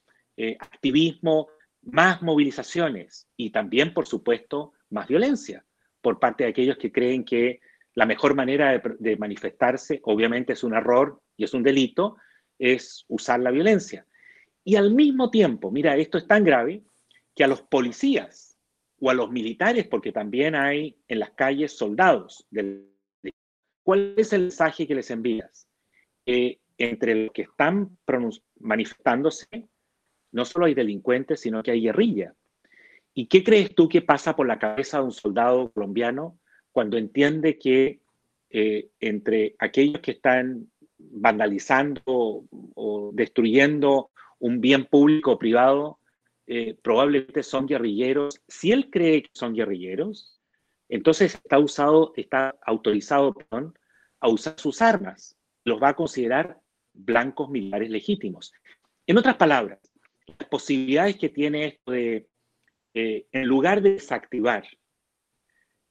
activismo, 0.58 1.48
más 1.86 2.20
movilizaciones 2.22 3.28
y 3.36 3.50
también, 3.50 3.94
por 3.94 4.06
supuesto, 4.06 4.72
más 4.90 5.06
violencia 5.06 5.64
por 6.00 6.18
parte 6.18 6.44
de 6.44 6.50
aquellos 6.50 6.76
que 6.76 6.92
creen 6.92 7.24
que 7.24 7.60
la 7.94 8.06
mejor 8.06 8.34
manera 8.34 8.80
de, 8.98 9.16
manifestarse, 9.16 10.00
obviamente 10.04 10.52
es 10.52 10.62
un 10.62 10.74
error 10.74 11.20
y 11.36 11.44
es 11.44 11.54
un 11.54 11.62
delito, 11.62 12.16
es 12.58 13.04
usar 13.08 13.40
la 13.40 13.50
violencia. 13.50 14.06
Y 14.62 14.76
al 14.76 14.92
mismo 14.92 15.30
tiempo, 15.30 15.70
mira, 15.70 15.96
esto 15.96 16.18
es 16.18 16.26
tan 16.26 16.44
grave 16.44 16.82
que 17.34 17.44
a 17.44 17.48
los 17.48 17.62
policías 17.62 18.58
o 19.00 19.10
a 19.10 19.14
los 19.14 19.30
militares, 19.30 19.86
porque 19.88 20.12
también 20.12 20.54
hay 20.54 20.96
en 21.08 21.20
las 21.20 21.30
calles 21.30 21.76
soldados, 21.76 22.46
del, 22.50 22.90
¿cuál 23.82 24.14
es 24.16 24.32
el 24.32 24.42
mensaje 24.42 24.86
que 24.86 24.94
les 24.94 25.10
envías? 25.10 25.68
entre 26.78 27.14
los 27.14 27.32
que 27.32 27.42
están 27.42 27.96
manifestándose, 28.58 29.46
no 30.32 30.44
solo 30.44 30.66
hay 30.66 30.74
delincuentes, 30.74 31.40
sino 31.40 31.62
que 31.62 31.70
hay 31.70 31.82
guerrilla. 31.82 32.34
¿Y 33.14 33.26
qué 33.26 33.42
crees 33.42 33.74
tú 33.74 33.88
que 33.88 34.02
pasa 34.02 34.36
por 34.36 34.46
la 34.46 34.58
cabeza 34.58 34.98
de 34.98 35.04
un 35.04 35.12
soldado 35.12 35.70
colombiano 35.72 36.38
cuando 36.70 36.98
entiende 36.98 37.58
que 37.58 38.00
eh, 38.50 38.90
entre 39.00 39.56
aquellos 39.58 40.00
que 40.00 40.12
están 40.12 40.70
vandalizando 40.98 42.02
o, 42.04 43.10
destruyendo 43.14 44.10
un 44.38 44.60
bien 44.60 44.84
público 44.84 45.32
o 45.32 45.38
privado, 45.38 45.98
eh, 46.46 46.76
probablemente 46.82 47.42
son 47.42 47.66
guerrilleros. 47.66 48.40
Si 48.46 48.72
él 48.72 48.90
cree 48.90 49.22
que 49.22 49.30
son 49.32 49.54
guerrilleros, 49.54 50.38
entonces 50.88 51.34
está, 51.34 51.58
usado, 51.58 52.12
está 52.16 52.54
autorizado 52.64 53.34
a 54.20 54.28
usar 54.28 54.60
sus 54.60 54.82
armas. 54.82 55.36
Los 55.64 55.82
va 55.82 55.88
a 55.88 55.96
considerar 55.96 56.60
blancos 56.92 57.50
militares 57.50 57.90
legítimos. 57.90 58.52
En 59.06 59.18
otras 59.18 59.36
palabras, 59.36 59.80
las 60.26 60.48
posibilidades 60.48 61.16
que 61.16 61.28
tiene 61.28 61.66
esto 61.66 61.92
de, 61.92 62.28
eh, 62.94 63.26
en 63.32 63.46
lugar 63.46 63.82
de 63.82 63.92
desactivar, 63.92 64.66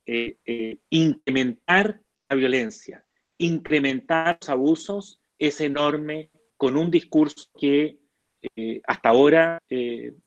eh, 0.06 0.38
eh, 0.46 0.77
incrementar 0.89 2.01
la 2.30 2.36
violencia, 2.36 3.06
incrementar 3.38 4.38
los 4.42 4.50
abusos, 4.50 5.22
es 5.38 5.62
enorme 5.62 6.32
con 6.58 6.77
un 6.77 6.89
discurso 6.89 7.50
que 7.60 8.00
hasta 8.88 9.10
ahora 9.10 9.60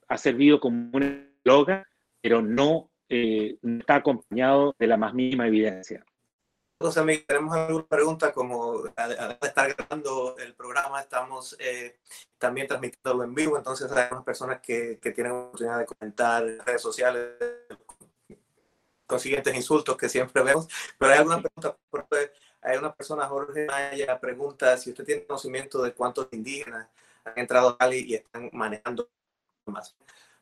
ha 0.08 0.18
servido 0.18 0.58
como 0.58 0.90
una 0.92 1.30
loga, 1.44 1.86
pero 2.20 2.42
no, 2.42 2.90
está 3.08 3.94
acompañado 3.94 4.74
de 4.78 4.86
la 4.88 4.96
más 4.96 5.14
mínima 5.14 5.46
evidencia. 5.46 6.04
José 6.80 7.02
Miguel, 7.02 7.24
tenemos 7.26 7.56
alguna 7.56 7.86
pregunta, 7.86 8.32
como 8.32 8.84
además 8.94 9.40
de 9.40 9.48
estar 9.48 9.74
grabando 9.74 10.36
el 10.38 10.54
programa, 10.54 11.00
estamos 11.00 11.56
eh, 11.58 11.98
también 12.38 12.68
transmitiéndolo 12.68 13.24
en 13.24 13.34
vivo, 13.34 13.56
entonces 13.56 13.90
hay 13.90 14.06
unas 14.12 14.22
personas 14.22 14.60
que, 14.60 15.00
que 15.02 15.10
tienen 15.10 15.32
oportunidad 15.32 15.80
de 15.80 15.86
comentar 15.86 16.46
en 16.46 16.60
redes 16.60 16.80
sociales 16.80 17.34
con 19.06 19.18
siguientes 19.18 19.56
insultos 19.56 19.96
que 19.96 20.08
siempre 20.08 20.40
vemos, 20.42 20.68
pero 20.96 21.12
hay 21.12 21.18
alguna 21.18 21.42
pregunta, 21.42 21.76
hay 22.60 22.76
una 22.76 22.94
persona, 22.94 23.26
Jorge 23.26 23.66
Maya, 23.66 24.20
pregunta 24.20 24.76
si 24.78 24.90
usted 24.90 25.04
tiene 25.04 25.26
conocimiento 25.26 25.82
de 25.82 25.92
cuántos 25.94 26.28
indígenas 26.30 26.86
han 27.24 27.32
entrado 27.36 27.70
a 27.70 27.78
Cali 27.78 28.04
y 28.06 28.14
están 28.14 28.50
manejando 28.52 29.08
más 29.66 29.96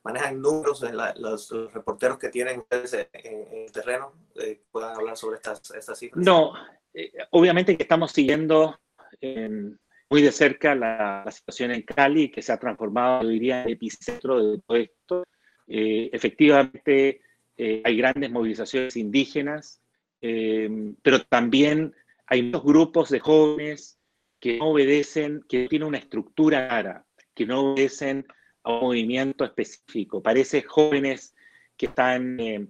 manejan 0.07 0.41
números, 0.41 0.85
los, 1.17 1.51
reporteros 1.73 2.19
que 2.19 2.29
tienen 2.29 2.65
en, 2.71 3.47
el 3.53 3.73
terreno 3.73 4.13
eh, 4.37 4.63
puedan 4.71 4.97
hablar 4.97 5.17
sobre 5.17 5.37
estas, 5.37 5.99
cifras? 5.99 6.25
No, 6.25 6.53
eh, 6.95 7.13
obviamente 7.31 7.77
que 7.77 7.83
estamos 7.83 8.13
siguiendo 8.13 8.79
em, 9.21 9.77
muy 10.09 10.23
de 10.23 10.33
cerca 10.33 10.75
la, 10.75 11.25
situación 11.31 11.73
en 11.73 11.83
Cali, 11.83 12.31
que 12.31 12.43
se 12.43 12.53
ha 12.53 12.59
transformado, 12.59 13.23
yo 13.23 13.29
diría, 13.31 13.65
en 13.65 13.71
epicentro 13.71 14.53
de 14.53 14.63
todo 14.67 14.77
esto. 14.77 15.25
Eh, 15.67 16.11
efectivamente, 16.13 17.21
hay 17.59 17.97
grandes 17.97 18.31
movilizaciones 18.31 18.97
indígenas, 18.97 19.81
pero 20.21 21.25
también 21.29 21.95
hay 22.27 22.43
muchos 22.43 22.65
grupos 22.65 23.09
de 23.09 23.19
jóvenes 23.19 23.99
que 24.39 24.59
no 24.59 24.69
obedecen, 24.71 25.43
que 25.49 25.67
tienen 25.69 25.89
una 25.89 25.99
estructura 25.99 26.69
clara, 26.69 27.07
que 27.35 27.47
no 27.47 27.73
obedecen 27.73 28.27
a 28.67 28.73
un 28.73 28.81
movimiento 28.81 29.45
específico. 29.45 30.21
Parece 30.21 30.63
jóvenes 30.63 31.35
que 31.77 31.87
están 31.87 32.39
eh, 32.41 32.67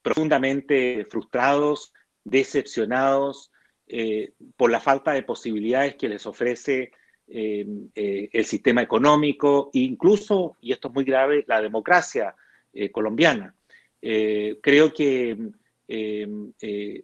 profundamente 0.00 1.04
frustrados, 1.10 1.92
decepcionados 2.22 3.50
eh, 3.88 4.32
por 4.56 4.70
la 4.70 4.80
falta 4.80 5.12
de 5.12 5.24
posibilidades 5.24 5.96
que 5.96 6.08
les 6.08 6.24
ofrece 6.24 6.92
eh, 7.26 7.66
el 8.32 8.44
sistema 8.44 8.82
económico, 8.82 9.70
incluso, 9.72 10.56
y 10.60 10.72
esto 10.72 10.88
es 10.88 10.94
muy 10.94 11.04
grave, 11.04 11.44
la 11.46 11.60
democracia 11.60 12.34
colombiana. 12.92 13.54
creo 14.00 14.92
que 14.92 15.36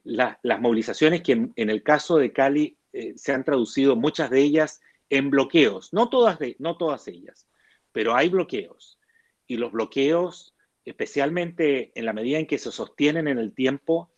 las 0.05 0.61
movilizaciones 0.61 1.23
que 1.23 1.33
en, 1.33 1.71
el 1.71 1.83
caso 1.83 2.19
de 2.19 2.33
Cali 2.33 2.77
se 3.17 3.33
han 3.33 3.45
traducido, 3.45 3.97
muchas 3.97 4.31
de 4.31 4.41
ellas, 4.41 4.81
en 5.11 5.31
bloqueos, 5.31 5.93
no 5.93 6.09
todas, 6.09 6.39
no 6.59 6.77
todas 6.77 7.07
ellas, 7.09 7.47
pero 7.97 8.15
hay 8.15 8.29
bloqueos. 8.29 8.99
Y 9.47 9.57
los 9.57 9.73
bloqueos, 9.73 10.55
especialmente 10.85 11.93
en 11.95 12.05
la 12.05 12.13
medida 12.13 12.39
en 12.39 12.47
que 12.47 12.59
se 12.59 12.71
sostienen 12.71 13.27
en 13.27 13.39
el 13.39 13.55
tiempo 13.55 14.11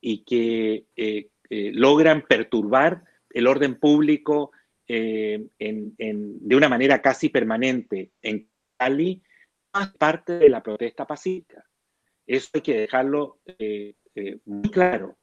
y 0.00 0.22
que 0.22 0.86
eh, 0.94 1.30
eh, 1.50 1.70
logran 1.74 2.26
perturbar 2.28 3.02
el 3.30 3.48
orden 3.48 3.80
público 3.80 4.52
eh, 4.86 5.48
de 5.58 6.56
una 6.56 6.68
manera 6.68 7.02
casi 7.02 7.28
permanente 7.28 8.12
en 8.22 8.48
Cali, 8.76 9.20
más 9.72 9.92
parte 9.96 10.34
de 10.34 10.48
la 10.48 10.62
protesta 10.62 11.04
pacífica. 11.04 11.64
Eso 12.24 12.50
hay 12.54 12.60
que 12.60 12.78
dejarlo 12.82 13.40
muy 14.44 14.70
claro, 14.70 15.18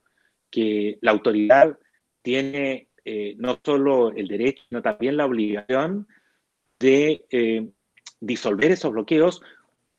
que 0.49 0.97
la 0.99 1.11
autoridad 1.11 1.79
tiene 2.21 2.89
no 3.37 3.57
solo 3.63 4.11
el 4.11 4.27
derecho, 4.27 4.65
sino 4.67 4.81
también 4.81 5.15
la 5.15 5.27
obligación 5.27 6.09
de 6.77 7.71
disolver 8.21 8.71
esos 8.71 8.93
bloqueos 8.93 9.41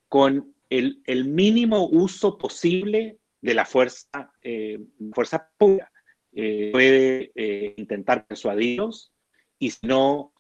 con 0.08 0.54
el, 0.70 1.24
mínimo 1.26 1.86
uso 1.88 2.38
posible 2.38 3.18
de 3.42 3.54
la 3.54 3.66
fuerza, 3.66 4.32
eh, 4.40 4.80
fuerza 5.12 5.50
pública. 5.58 5.92
Eh, 6.34 6.70
puede 6.72 7.30
eh, 7.34 7.74
intentar 7.76 8.26
persuadirlos 8.26 9.12
y 9.58 9.70
si 9.70 9.86
no, 9.86 10.32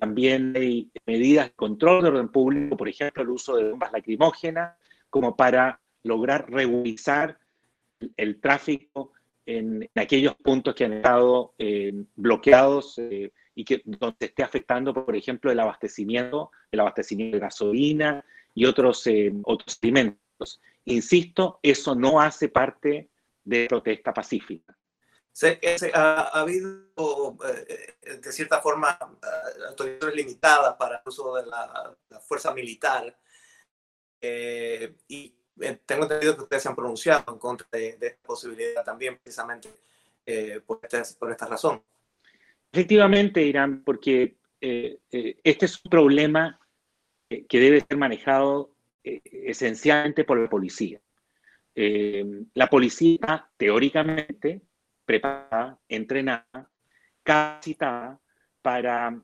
también 0.00 0.54
hay 0.56 0.90
medidas 1.06 1.46
de 1.46 1.52
control 1.54 2.02
de 2.02 2.08
orden 2.08 2.28
público, 2.28 2.76
por 2.76 2.88
ejemplo, 2.88 3.22
el 3.22 3.30
uso 3.30 3.56
de 3.56 3.70
bombas 3.70 3.92
lacrimógenas, 3.92 4.76
como 5.08 5.36
para 5.36 5.80
lograr 6.02 6.50
regularizar 6.50 7.38
el, 8.16 8.40
tráfico 8.40 9.12
en, 9.46 9.88
aquellos 9.94 10.34
puntos 10.34 10.74
que 10.74 10.84
han 10.84 10.94
estado 10.94 11.54
bloqueados 12.14 13.00
y 13.54 13.64
que 13.64 13.82
donde 13.84 14.26
esté 14.26 14.42
afectando, 14.42 14.92
por 14.92 15.14
ejemplo, 15.14 15.50
el 15.50 15.60
abastecimiento, 15.60 16.50
el 16.70 16.80
abastecimiento 16.80 17.36
de 17.36 17.40
gasolina 17.40 18.24
y 18.52 18.66
otros, 18.66 19.06
eh, 19.06 19.32
otros 19.44 19.78
alimentos. 19.82 20.60
Insisto, 20.84 21.60
eso 21.62 21.94
no 21.94 22.20
hace 22.20 22.48
parte 22.48 23.10
de 23.44 23.66
protesta 23.68 24.12
pacífica. 24.12 24.76
Sé 25.32 25.58
que 25.58 25.76
ha, 25.92 26.28
habido, 26.28 26.86
de 28.02 28.32
cierta 28.32 28.60
forma, 28.60 28.96
autorizaciones 29.68 30.16
limitadas 30.16 30.76
para 30.76 30.96
el 30.96 31.02
uso 31.06 31.34
de 31.34 31.46
la, 31.46 31.96
fuerza 32.20 32.54
militar. 32.54 33.18
y 34.20 35.34
tengo 35.86 36.04
entendido 36.04 36.36
que 36.36 36.42
ustedes 36.42 36.62
se 36.62 36.68
han 36.68 36.76
pronunciado 36.76 37.32
en 37.32 37.38
contra 37.38 37.66
de, 37.72 37.98
esta 38.00 38.22
posibilidad 38.22 38.84
también, 38.84 39.18
precisamente 39.18 39.70
por, 40.64 40.78
este, 40.82 41.02
por 41.18 41.32
esta 41.32 41.46
razón. 41.46 41.82
Efectivamente, 42.74 43.40
Irán, 43.40 43.84
porque 43.84 44.36
eh, 44.60 44.98
eh, 45.12 45.36
este 45.44 45.66
es 45.66 45.80
un 45.84 45.90
problema 45.92 46.58
eh, 47.30 47.46
que 47.46 47.60
debe 47.60 47.80
ser 47.80 47.96
manejado 47.96 48.74
esencialmente 49.00 50.24
por 50.24 50.40
la 50.40 50.50
policía. 50.50 51.00
la 51.74 52.66
policía, 52.68 53.48
teóricamente, 53.56 54.62
preparada, 55.04 55.78
entrenada, 55.86 56.68
capacitada 57.22 58.18
para 58.60 59.22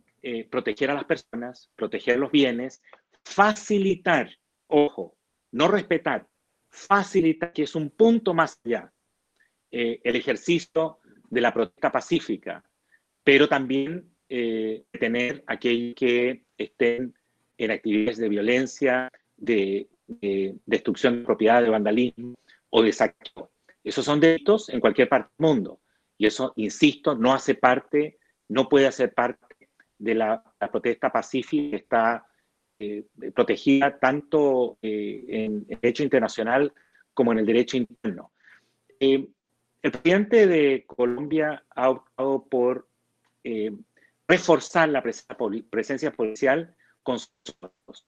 proteger 0.49 0.91
a 0.91 0.95
las 0.95 1.05
personas, 1.05 1.73
proteger 1.75 2.19
los 2.19 2.31
bienes, 2.31 2.83
facilitar, 3.25 4.31
ojo, 4.69 5.17
no 5.51 5.67
respetar, 5.67 6.29
facilitar, 6.69 7.53
que 7.53 7.63
es 7.65 7.75
un 7.75 7.91
punto 7.91 8.33
más 8.33 8.61
allá, 8.65 8.93
el 9.71 10.15
ejercicio 10.15 11.01
de 11.31 11.41
la 11.41 11.55
protesta 11.55 11.91
pacífica, 11.91 12.63
pero 13.25 13.49
también 13.49 14.11
eh, 14.29 14.85
tener 14.93 15.43
aquellos 15.47 15.95
que 15.97 16.45
estén 16.57 17.15
en 17.59 17.71
actividades 17.71 18.19
de 18.19 18.29
violencia, 18.29 19.11
de, 19.37 19.89
destrucción 20.67 21.19
de 21.19 21.25
propiedad, 21.25 21.63
de 21.63 21.69
vandalismo 21.69 22.35
o 22.71 22.83
de 22.83 22.93
saqueo. 22.93 23.51
Esos 23.83 24.05
son 24.05 24.21
delitos 24.21 24.69
en 24.69 24.81
cualquier 24.81 25.09
parte 25.09 25.31
del 25.37 25.47
mundo. 25.49 25.81
Y 26.17 26.27
eso, 26.27 26.53
insisto, 26.57 27.15
no 27.15 27.33
hace 27.33 27.55
parte, 27.55 28.19
no 28.49 28.69
puede 28.69 28.87
hacer 28.87 29.13
parte 29.15 29.69
de 29.99 30.15
la, 30.15 30.43
protesta 30.71 31.11
pacífica 31.11 31.71
que 31.71 31.77
está 31.77 32.27
eh, 32.79 33.05
protegida 33.35 33.99
tanto 33.99 34.79
eh, 34.83 35.25
en 35.29 35.67
el 35.69 35.81
derecho 35.81 36.03
internacional 36.03 36.73
como 37.15 37.33
en 37.33 37.39
el 37.39 37.47
derecho 37.47 37.77
interno. 37.77 38.33
el 38.99 39.33
presidente 39.81 40.47
de 40.47 40.85
Colombia 40.87 41.65
ha 41.71 41.91
optado 41.91 42.45
por 42.45 42.90
reforzar 44.29 44.89
la 44.89 45.03
presencia 45.03 46.13
policial 46.13 46.75
con 47.03 47.19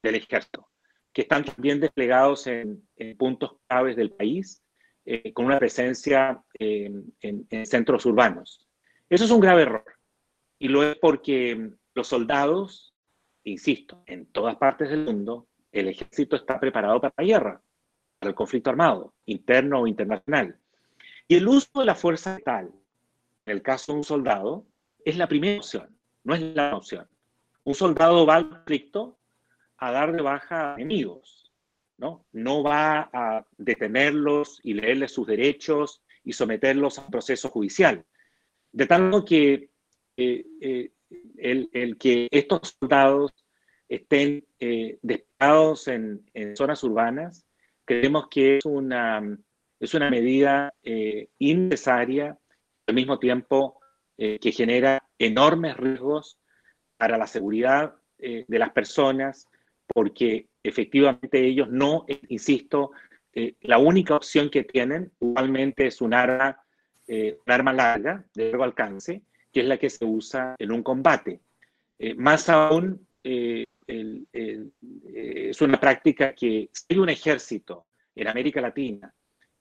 del 0.02 0.14
ejército, 0.14 0.68
que 1.12 1.22
están 1.22 1.44
también 1.44 1.80
desplegados 1.80 2.46
en, 2.46 2.86
puntos 3.18 3.56
claves 3.66 3.96
del 3.96 4.12
país, 4.12 4.62
eh, 5.04 5.32
con 5.32 5.46
una 5.46 5.58
presencia 5.58 6.42
en, 6.54 7.12
centros 7.66 8.06
urbanos. 8.06 8.68
Eso 9.08 9.24
es 9.24 9.30
un 9.30 9.40
grave 9.40 9.62
error. 9.62 9.84
Y 10.58 10.68
lo 10.68 10.84
es 10.84 10.96
porque 10.96 11.72
los 11.94 12.06
soldados, 12.06 12.94
insisto, 13.44 14.02
en 14.06 14.26
todas 14.26 14.56
partes 14.56 14.90
del 14.90 15.04
mundo, 15.04 15.48
el 15.72 15.88
ejército 15.88 16.36
está 16.36 16.60
preparado 16.60 17.00
para 17.00 17.14
la 17.16 17.24
guerra, 17.24 17.62
para 18.18 18.30
el 18.30 18.36
conflicto 18.36 18.70
armado, 18.70 19.14
interno 19.26 19.80
o 19.80 19.86
internacional. 19.86 20.56
Y 21.26 21.34
el 21.34 21.48
uso 21.48 21.80
de 21.80 21.86
la 21.86 21.94
fuerza 21.94 22.38
tal, 22.44 22.70
en 23.46 23.52
el 23.56 23.62
caso 23.62 23.92
de 23.92 23.98
un 23.98 24.04
soldado, 24.04 24.66
es 25.04 25.16
la 25.16 25.28
primera 25.28 25.58
opción 25.58 25.92
no 26.24 26.34
es 26.34 26.40
la 26.40 26.76
opción. 26.76 27.08
Un 27.64 27.74
soldado 27.74 28.26
va 28.26 28.36
al 28.36 28.48
conflicto 28.48 29.18
a 29.78 29.90
dar 29.90 30.12
de 30.12 30.22
baja 30.22 30.72
a 30.72 30.74
enemigos, 30.76 31.52
¿no? 31.96 32.26
No 32.32 32.62
va 32.62 33.10
a 33.12 33.46
detenerlos 33.56 34.60
y 34.62 34.74
leerles 34.74 35.12
sus 35.12 35.26
derechos 35.26 36.02
y 36.24 36.32
someterlos 36.32 36.98
a 36.98 37.08
proceso 37.08 37.48
judicial. 37.48 38.04
De 38.70 38.86
tal 38.86 39.04
modo 39.04 39.24
que 39.24 39.70
eh, 40.16 40.46
eh, 40.60 40.92
el, 41.38 41.98
que 41.98 42.28
estos 42.30 42.76
soldados 42.78 43.32
estén 43.88 44.46
eh, 44.58 44.98
en, 45.02 46.56
zonas 46.56 46.82
urbanas, 46.84 47.46
creemos 47.84 48.28
que 48.28 48.58
es 48.58 48.64
una, 48.64 49.38
es 49.78 49.94
una 49.94 50.10
medida 50.10 50.72
eh, 50.82 51.28
innecesaria, 51.38 52.38
al 52.86 52.94
mismo 52.94 53.18
tiempo 53.18 53.81
que 54.16 54.52
genera 54.52 55.02
enormes 55.18 55.76
riesgos 55.76 56.38
para 56.96 57.18
la 57.18 57.26
seguridad 57.26 57.96
eh, 58.24 58.44
de 58.46 58.58
las 58.60 58.70
personas, 58.70 59.48
porque 59.88 60.46
efectivamente 60.62 61.44
ellos 61.44 61.68
no, 61.68 62.06
insisto, 62.28 62.92
eh, 63.32 63.56
la 63.62 63.78
única 63.78 64.14
opción 64.14 64.48
que 64.48 64.62
tienen 64.62 65.10
usualmente 65.18 65.88
es 65.88 66.00
un 66.00 66.14
arma, 66.14 66.56
eh, 67.08 67.38
un 67.44 67.52
arma 67.52 67.72
larga, 67.72 68.24
de 68.34 68.50
largo 68.50 68.62
alcance, 68.62 69.22
que 69.52 69.62
es 69.62 69.66
la 69.66 69.78
que 69.78 69.90
se 69.90 70.04
usa 70.04 70.54
en 70.56 70.70
un 70.70 70.84
combate. 70.84 71.40
más 72.16 72.48
aún, 72.48 73.04
es 73.24 73.66
una 75.60 75.80
práctica 75.80 76.34
que 76.34 76.70
si 76.72 76.84
hay 76.90 76.98
un 76.98 77.08
ejército 77.08 77.86
en 78.14 78.28
América 78.28 78.60
Latina 78.60 79.12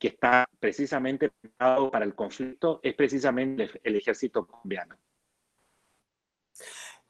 que 0.01 0.07
está 0.07 0.49
precisamente 0.59 1.29
preparado 1.29 1.91
para 1.91 2.05
el 2.05 2.15
conflicto, 2.15 2.79
es 2.81 2.95
precisamente 2.95 3.69
el 3.83 3.95
ejército 3.95 4.47
colombiano. 4.47 4.97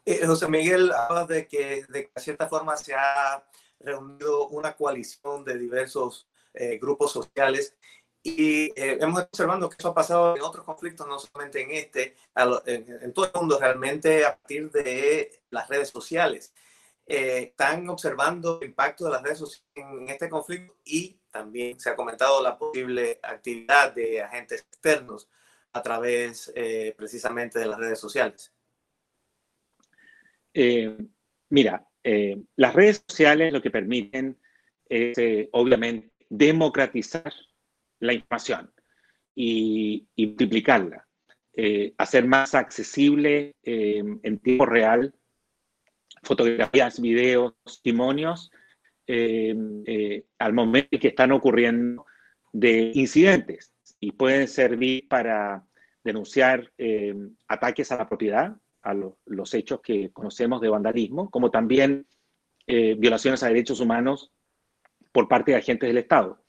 Eh, 0.03 0.25
José 0.25 0.49
Miguel 0.49 0.91
habla 0.91 1.25
de 1.25 1.47
que 1.47 1.85
de 1.87 2.11
cierta 2.17 2.49
forma 2.49 2.75
se 2.75 2.93
ha 2.93 3.47
reunido 3.79 4.49
una 4.49 4.75
coalición 4.75 5.45
de 5.45 5.57
diversos 5.57 6.27
eh, 6.53 6.77
grupos 6.79 7.13
sociales 7.13 7.77
y 8.21 8.65
eh, 8.77 8.97
hemos 8.99 9.21
observado 9.21 9.69
que 9.69 9.77
eso 9.79 9.87
ha 9.87 9.95
pasado 9.95 10.35
en 10.35 10.41
otros 10.41 10.65
conflictos, 10.65 11.07
no 11.07 11.17
solamente 11.17 11.61
en 11.61 11.71
este, 11.71 12.17
en, 12.65 13.13
todo 13.13 13.27
el 13.27 13.31
mundo 13.39 13.57
realmente 13.57 14.25
a 14.25 14.35
partir 14.35 14.69
de 14.69 15.43
las 15.49 15.69
redes 15.69 15.87
sociales. 15.87 16.53
están 17.05 17.87
observando 17.89 18.59
el 18.59 18.67
impacto 18.67 19.05
de 19.05 19.11
las 19.11 19.23
redes 19.23 19.39
sociales 19.39 19.65
en 19.75 20.09
este 20.09 20.29
conflicto 20.29 20.75
y 20.83 21.20
también 21.31 21.79
se 21.79 21.89
ha 21.89 21.95
comentado 21.95 22.43
la 22.43 22.57
posible 22.57 23.19
actividad 23.23 23.93
de 23.93 24.21
agentes 24.21 24.61
externos 24.61 25.29
a 25.73 25.81
través 25.81 26.53
precisamente 26.97 27.59
de 27.59 27.65
las 27.65 27.79
redes 27.79 27.99
sociales. 27.99 28.53
Eh, 30.53 30.97
mira, 31.49 31.87
eh, 32.03 32.41
las 32.55 32.73
redes 32.73 33.03
sociales 33.07 33.53
lo 33.53 33.61
que 33.61 33.71
permiten 33.71 34.37
es, 34.87 35.17
eh, 35.17 35.49
obviamente, 35.53 36.11
democratizar 36.29 37.31
la 37.99 38.13
información 38.13 38.71
y, 39.35 40.07
multiplicarla, 40.17 41.07
hacer 41.97 42.25
más 42.25 42.55
accesible 42.55 43.53
en 43.61 44.39
tiempo 44.39 44.65
real 44.65 45.13
fotografías, 46.23 46.99
videos, 46.99 47.53
testimonios, 47.63 48.51
al 50.39 50.53
momento 50.53 50.99
que 50.99 51.09
están 51.09 51.31
ocurriendo 51.31 52.05
de 52.53 52.91
incidentes 52.95 53.73
y 53.99 54.11
pueden 54.11 54.47
servir 54.47 55.07
para 55.07 55.65
denunciar 56.03 56.71
ataques 57.47 57.91
a 57.91 57.97
la 57.97 58.07
propiedad, 58.07 58.55
a 58.83 58.93
los 58.93 59.53
hechos 59.53 59.81
que 59.81 60.11
conocemos 60.11 60.61
de 60.61 60.69
vandalismo, 60.69 61.29
como 61.29 61.51
también 61.51 62.07
eh, 62.67 62.95
violaciones 62.97 63.43
a 63.43 63.47
derechos 63.47 63.79
humanos 63.79 64.31
por 65.11 65.27
parte 65.27 65.51
de 65.51 65.57
agentes 65.57 65.87
del 65.87 65.97
Estado. 65.97 66.43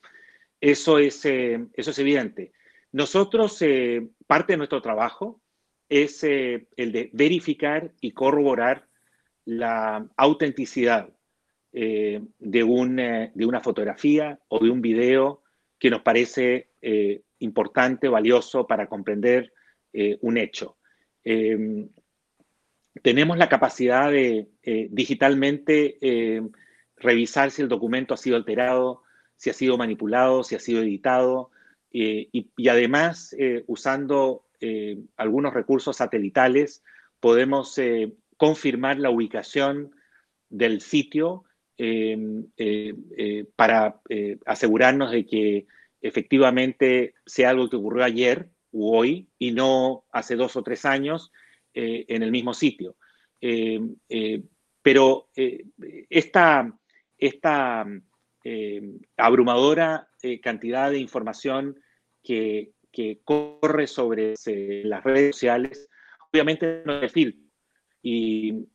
Eso 0.60 0.98
es, 0.98 1.24
eh, 1.24 1.66
eso 1.74 1.90
es 1.90 1.98
evidente. 1.98 2.52
Nosotros, 2.92 3.60
eh, 3.62 4.08
parte 4.26 4.52
de 4.52 4.58
nuestro 4.58 4.80
trabajo 4.82 5.40
es 5.88 6.22
el 6.22 6.68
de 6.76 7.10
verificar 7.12 7.92
y 8.00 8.12
corroborar 8.12 8.88
la 9.44 10.08
autenticidad 10.16 11.10
de, 11.72 12.64
un, 12.64 12.96
de 12.96 13.46
una 13.46 13.60
fotografía 13.60 14.38
o 14.48 14.62
de 14.62 14.70
un 14.70 14.82
video 14.82 15.42
que 15.78 15.90
nos 15.90 16.02
parece 16.02 16.68
importante, 17.38 18.08
valioso 18.08 18.66
para 18.66 18.86
comprender 18.86 19.52
un 20.20 20.36
hecho. 20.36 20.76
Tenemos 23.00 23.38
la 23.38 23.48
capacidad 23.48 24.10
de 24.10 24.50
eh, 24.62 24.88
digitalmente 24.90 25.98
eh, 26.02 26.42
revisar 26.96 27.50
si 27.50 27.62
el 27.62 27.68
documento 27.68 28.12
ha 28.12 28.18
sido 28.18 28.36
alterado, 28.36 29.02
si 29.36 29.48
ha 29.48 29.54
sido 29.54 29.78
manipulado, 29.78 30.44
si 30.44 30.54
ha 30.54 30.60
sido 30.60 30.82
editado, 30.82 31.50
eh, 31.90 32.28
y, 32.32 32.68
además, 32.68 33.34
usando 33.66 34.46
algunos 35.16 35.52
recursos 35.52 35.96
satelitales, 35.96 36.84
podemos 37.18 37.78
confirmar 38.36 38.98
la 38.98 39.10
ubicación 39.10 39.90
del 40.48 40.80
sitio 40.80 41.44
para 43.56 44.00
asegurarnos 44.46 45.10
de 45.10 45.26
que 45.26 45.66
efectivamente 46.00 47.14
sea 47.26 47.50
algo 47.50 47.68
que 47.68 47.76
ocurrió 47.76 48.04
ayer 48.04 48.48
u 48.72 48.94
hoy 48.94 49.28
y 49.38 49.52
no 49.52 50.04
hace 50.10 50.36
dos 50.36 50.56
o 50.56 50.62
tres 50.62 50.84
años 50.84 51.30
eh, 51.74 52.04
en 52.08 52.22
el 52.22 52.30
mismo 52.30 52.54
sitio. 52.54 52.96
Eh, 53.40 53.80
eh, 54.08 54.42
pero 54.82 55.28
esta, 55.34 56.76
esta 57.16 57.86
abrumadora 59.16 60.08
cantidad 60.42 60.90
de 60.90 60.98
información 60.98 61.80
que, 62.22 62.72
corre 63.24 63.86
sobre 63.86 64.34
las 64.84 65.04
redes 65.04 65.36
sociales, 65.36 65.88
obviamente 66.32 66.82
no 66.84 67.00
es 67.00 67.12
filtro. 67.12 67.40
Y, 68.02 68.66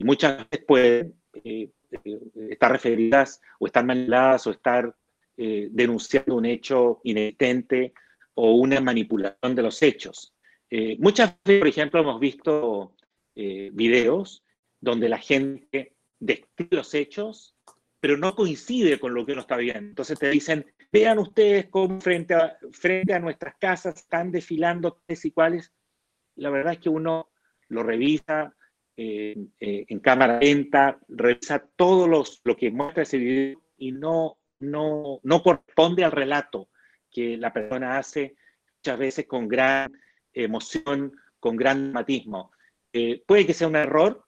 muchas 0.00 0.48
veces 0.48 0.64
pueden 0.66 1.14
eh, 1.34 1.40
eh, 1.44 1.70
estar 1.90 2.72
referidas 2.72 3.40
o 3.58 3.66
estar 3.66 3.84
manipuladas 3.84 4.46
o 4.46 4.50
estar 4.50 4.94
eh, 5.36 5.68
denunciando 5.70 6.36
un 6.36 6.46
hecho 6.46 7.00
inexistente 7.04 7.92
o 8.34 8.54
una 8.54 8.80
manipulación 8.80 9.54
de 9.54 9.62
los 9.62 9.82
hechos. 9.82 10.34
muchas 10.98 11.36
veces, 11.44 11.60
por 11.60 11.68
ejemplo, 11.68 12.00
hemos 12.00 12.20
visto 12.20 12.94
videos 13.34 14.44
donde 14.80 15.08
la 15.08 15.18
gente 15.18 15.96
describe 16.18 16.76
los 16.76 16.94
hechos, 16.94 17.56
pero 18.00 18.16
no 18.16 18.34
coincide 18.34 18.98
con 18.98 19.14
lo 19.14 19.26
que 19.26 19.32
uno 19.32 19.42
está 19.42 19.56
viendo. 19.56 19.88
Entonces 19.88 20.18
te 20.18 20.30
dicen, 20.30 20.66
vean 20.92 21.18
ustedes 21.18 21.66
cómo 21.68 22.00
frente 22.00 22.34
a, 22.34 22.56
frente 22.72 23.12
a 23.14 23.18
nuestras 23.18 23.56
casas 23.58 23.96
están 23.96 24.30
desfilando 24.30 25.00
tales 25.06 25.24
y 25.24 25.30
cuales. 25.30 25.72
La 26.36 26.50
verdad 26.50 26.74
es 26.74 26.78
que 26.78 26.88
uno 26.88 27.30
lo 27.68 27.82
revisa 27.82 28.54
eh, 28.98 29.36
eh, 29.60 29.84
en 29.88 30.00
cámara 30.00 30.38
lenta, 30.40 30.98
revisa 31.08 31.64
todo 31.76 32.08
los, 32.08 32.40
lo 32.44 32.56
que 32.56 32.70
muestra 32.70 33.02
ese 33.04 33.18
video 33.18 33.62
y 33.76 33.92
no, 33.92 34.38
no, 34.60 35.20
no 35.22 35.42
corresponde 35.42 36.04
al 36.04 36.12
relato 36.12 36.68
que 37.10 37.36
la 37.36 37.52
persona 37.52 37.98
hace 37.98 38.36
muchas 38.78 38.98
veces 38.98 39.26
con 39.26 39.48
gran 39.48 39.92
emoción, 40.32 41.12
con 41.40 41.56
gran 41.56 41.84
dramatismo. 41.84 42.52
Eh, 42.92 43.22
puede 43.26 43.46
que 43.46 43.54
sea 43.54 43.68
un 43.68 43.76
error 43.76 44.24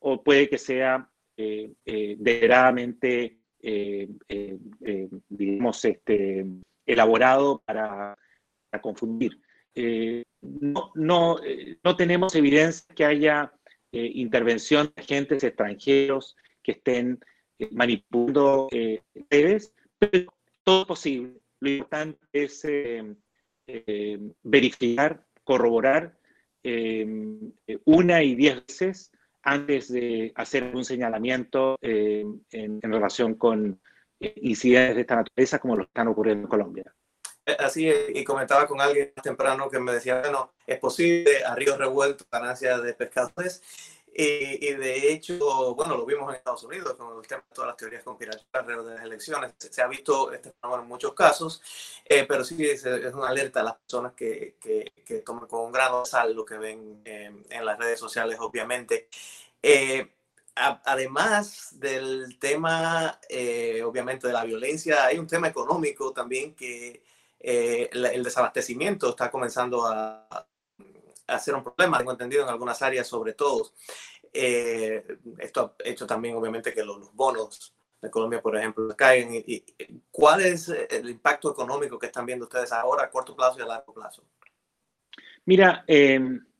o 0.00 0.22
puede 0.22 0.48
que 0.48 0.58
sea 0.58 1.08
deliberadamente 1.36 3.38
eh, 3.66 4.10
eh, 4.28 4.58
eh, 4.82 5.08
digamos, 5.26 5.82
este, 5.86 6.44
elaborado 6.84 7.62
para, 7.64 8.14
confundir. 8.82 9.40
no, 10.42 10.92
no, 10.94 11.38
no, 11.82 11.96
tenemos 11.96 12.34
evidencia 12.34 12.94
que 12.94 13.06
haya 13.06 13.50
intervención 13.94 14.92
de 14.94 15.02
agentes 15.02 15.44
extranjeros 15.44 16.36
que 16.62 16.72
estén 16.72 17.20
manipulando 17.70 18.68
redes, 19.30 19.72
pero 19.98 20.32
todo 20.62 20.86
posible. 20.86 21.40
Lo 21.60 21.70
importante 21.70 22.18
es 22.32 22.66
verificar, 24.42 25.24
corroborar 25.44 26.18
una 27.84 28.22
y 28.22 28.34
diez 28.34 28.66
veces 28.66 29.12
antes 29.44 29.92
de 29.92 30.32
hacer 30.34 30.74
un 30.74 30.84
señalamiento 30.84 31.76
eh, 31.82 32.24
en, 32.50 32.80
relación 32.80 33.34
con 33.34 33.78
eh, 34.18 34.34
incidentes 34.36 34.96
de 34.96 35.00
esta 35.02 35.16
naturaleza 35.16 35.58
como 35.58 35.76
lo 35.76 35.84
están 35.84 36.08
ocurriendo 36.08 36.44
en 36.44 36.48
Colombia. 36.48 36.94
Eh, 37.46 37.56
así 37.58 37.90
y 38.14 38.24
comentaba 38.24 38.66
con 38.66 38.80
alguien 38.80 39.12
temprano 39.22 39.68
que 39.68 39.78
me 39.78 39.92
decía, 39.92 40.20
bueno, 40.20 40.52
es 40.66 40.78
posible 40.78 41.44
a 41.44 41.54
ríos 41.54 41.78
revueltos 41.78 42.26
ganancias 42.30 42.82
de 42.82 42.94
pescadores. 42.94 43.62
Y, 44.16 44.72
de 44.74 45.12
hecho, 45.12 45.74
bueno, 45.74 45.96
lo 45.96 46.06
vimos 46.06 46.28
en 46.28 46.36
Estados 46.36 46.62
Unidos 46.62 46.94
con 46.94 47.18
el 47.18 47.26
tema 47.26 47.42
de 47.48 47.52
todas 47.52 47.66
las 47.66 47.76
teorías 47.76 48.04
conspirativas 48.04 48.64
de 48.64 48.76
las 48.76 49.02
elecciones. 49.02 49.54
Se, 49.58 49.82
ha 49.82 49.88
visto 49.88 50.32
este 50.32 50.52
fenómeno 50.52 50.84
en 50.84 50.88
muchos 50.88 51.14
casos, 51.14 51.60
pero 52.06 52.44
sí 52.44 52.64
es, 52.64 52.84
una 52.84 53.28
alerta 53.28 53.60
a 53.60 53.64
las 53.64 53.74
personas 53.74 54.12
que, 54.12 54.54
que, 54.60 54.92
que, 55.04 55.18
tomen 55.18 55.48
con 55.48 55.62
un 55.62 55.72
grado 55.72 56.04
de 56.04 56.06
sal 56.06 56.32
lo 56.32 56.44
que 56.44 56.56
ven 56.58 57.02
en 57.04 57.64
las 57.64 57.76
redes 57.76 57.98
sociales, 57.98 58.38
obviamente. 58.38 59.08
Eh, 59.60 60.12
además 60.54 61.70
del 61.80 62.38
tema, 62.38 63.18
eh, 63.28 63.82
obviamente, 63.82 64.26
de 64.26 64.32
la 64.32 64.44
violencia, 64.44 65.06
hay 65.06 65.18
un 65.18 65.26
tema 65.26 65.48
económico 65.48 66.12
también 66.12 66.54
que 66.54 67.02
eh, 67.46 67.90
el 67.92 68.22
desabastecimiento 68.22 69.10
está 69.10 69.30
comenzando 69.30 69.84
a, 69.86 70.26
a, 71.26 71.38
ser 71.38 71.54
un 71.54 71.62
problema, 71.62 71.98
tengo 71.98 72.12
entendido, 72.12 72.42
en 72.42 72.48
algunas 72.48 72.80
áreas 72.80 73.06
sobre 73.06 73.34
todo. 73.34 73.72
esto 74.32 75.76
ha 75.78 75.88
hecho 75.88 76.06
también, 76.06 76.36
obviamente, 76.36 76.72
que 76.72 76.82
los, 76.84 77.12
bonos 77.14 77.74
de 78.00 78.10
Colombia, 78.10 78.40
por 78.40 78.56
ejemplo, 78.56 78.88
caigan. 78.96 79.34
Y, 79.34 79.64
¿Cuál 80.10 80.40
es 80.40 80.68
el 80.68 81.10
impacto 81.10 81.50
económico 81.50 81.98
que 81.98 82.06
están 82.06 82.26
viendo 82.26 82.44
ustedes 82.44 82.72
ahora 82.72 83.04
a 83.04 83.10
corto 83.10 83.36
plazo 83.36 83.58
y 83.58 83.62
a 83.62 83.66
largo 83.66 83.92
plazo? 83.92 84.24
Mira, 85.44 85.84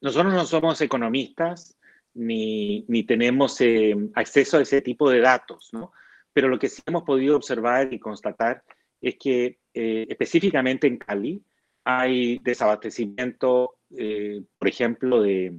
nosotros 0.01 0.35
no 0.35 0.45
somos 0.45 0.81
economistas, 0.83 1.79
ni, 2.15 2.85
ni 2.89 3.05
tenemos 3.05 3.61
eh, 3.61 3.95
acceso 4.15 4.59
a 4.59 4.63
ese 4.63 4.81
tipo 4.81 5.11
de 5.11 5.21
datos, 5.21 5.71
¿no? 5.73 5.93
Pero 6.33 6.49
lo 6.49 6.59
que 6.59 6.69
sí 6.69 6.83
hemos 6.87 7.03
podido 7.05 7.37
observar 7.37 7.93
y 7.93 7.99
constatar 7.99 8.63
es 9.01 9.17
que 9.19 9.59
eh, 9.75 10.07
específicamente 10.09 10.87
en 10.87 10.97
Cali 10.97 11.43
hay 11.85 12.39
desabastecimiento, 12.39 13.77
eh, 13.97 14.43
por 14.59 14.69
ejemplo, 14.69 15.21
de, 15.21 15.59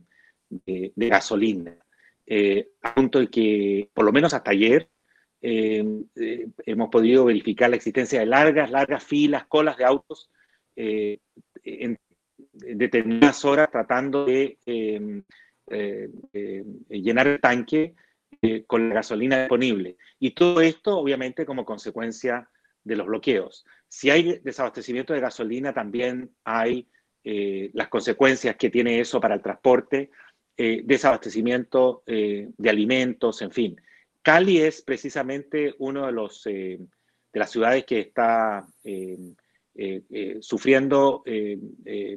gasolina, 0.96 1.78
a 2.82 2.96
punto 2.96 3.20
de 3.20 3.28
que, 3.28 3.90
por 3.94 4.06
lo 4.06 4.12
menos 4.12 4.34
hasta 4.34 4.52
ayer, 4.52 4.90
hemos 5.42 6.90
podido 6.90 7.26
verificar 7.26 7.70
la 7.70 7.76
existencia 7.76 8.20
de 8.20 8.26
largas, 8.26 8.72
largas 8.72 9.04
filas, 9.04 9.46
colas 9.46 9.78
de 9.78 9.86
autos 9.86 10.32
en 10.76 12.00
determinadas 12.54 13.46
horas 13.46 13.70
tratando 13.70 14.26
de 14.26 14.58
eh, 15.68 16.10
eh, 16.32 16.64
llenar 16.90 17.28
el 17.28 17.42
tanque 17.42 17.96
eh, 18.42 18.64
con 18.66 18.90
la 18.90 18.96
gasolina 18.96 19.40
disponible. 19.40 19.98
Y 20.20 20.32
todo 20.32 20.62
esto, 20.62 20.98
obviamente, 20.98 21.46
como 21.46 21.66
consecuencia 21.66 22.48
de 22.84 22.96
los 22.96 23.08
bloqueos. 23.08 23.66
Si 23.96 24.10
hay 24.10 24.40
desabastecimiento 24.44 25.14
de 25.14 25.22
gasolina, 25.22 25.74
también 25.74 26.30
hay 26.44 26.86
las 27.24 27.88
consecuencias 27.88 28.58
que 28.58 28.70
tiene 28.70 29.00
eso 29.00 29.22
para 29.22 29.36
el 29.36 29.42
transporte, 29.42 30.12
desabastecimiento 30.56 32.04
de 32.06 32.70
alimentos, 32.70 33.42
en 33.42 33.52
fin. 33.52 33.82
Cali 34.22 34.60
es 34.60 34.82
precisamente 34.82 35.74
uno 35.80 36.08
de 36.08 36.12
los 36.12 36.44
de 36.44 36.88
las 37.34 37.50
ciudades 37.50 37.86
que 37.86 38.02
está 38.02 38.68
sufriendo 40.42 41.24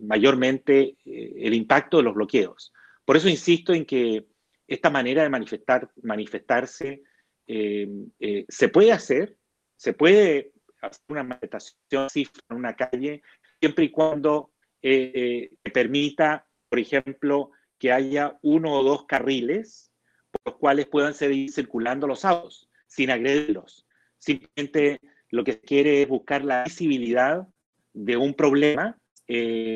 mayormente 0.03 0.97
el 1.05 1.55
impacto 1.55 1.99
de 1.99 2.03
los 2.03 2.14
bloqueos. 2.14 2.73
Por 3.05 3.17
eso 3.17 3.29
insisto 3.29 3.73
en 3.73 3.87
que 3.87 4.27
esta 4.67 4.91
manera 4.91 5.23
de 5.23 5.31
manifestar, 5.31 5.88
manifestarse 6.03 7.03
eh, 7.47 7.88
eh, 8.21 8.45
se 8.47 8.69
puede 8.69 8.93
hacer, 8.93 9.35
se 9.77 9.95
puede 9.95 10.53
hacer 10.81 11.03
una 11.09 11.23
manifestación 11.23 12.09
en 12.14 12.57
una 12.57 12.75
calle, 12.75 13.23
siempre 13.61 13.87
y 13.87 13.91
cuando 13.91 14.53
eh, 14.83 15.51
permita, 15.73 16.47
por 16.69 16.79
ejemplo, 16.79 17.51
que 17.79 17.93
haya 17.93 18.38
uno 18.43 18.73
o 18.73 18.83
dos 18.83 19.07
carriles 19.07 19.93
por 20.31 20.53
los 20.53 20.61
cuales 20.61 20.87
puedan 20.87 21.14
seguir 21.14 21.51
circulando 21.51 22.07
los 22.07 22.25
autos, 22.25 22.69
sin 22.87 23.11
agredirlos. 23.11 23.87
Simplemente 24.19 25.01
lo 25.31 25.45
que 25.45 25.61
quiere 25.61 26.03
es 26.03 26.09
buscar 26.09 26.45
la 26.45 26.64
visibilidad 26.64 27.47
de 27.93 28.17
un 28.17 28.35
problema 28.35 28.99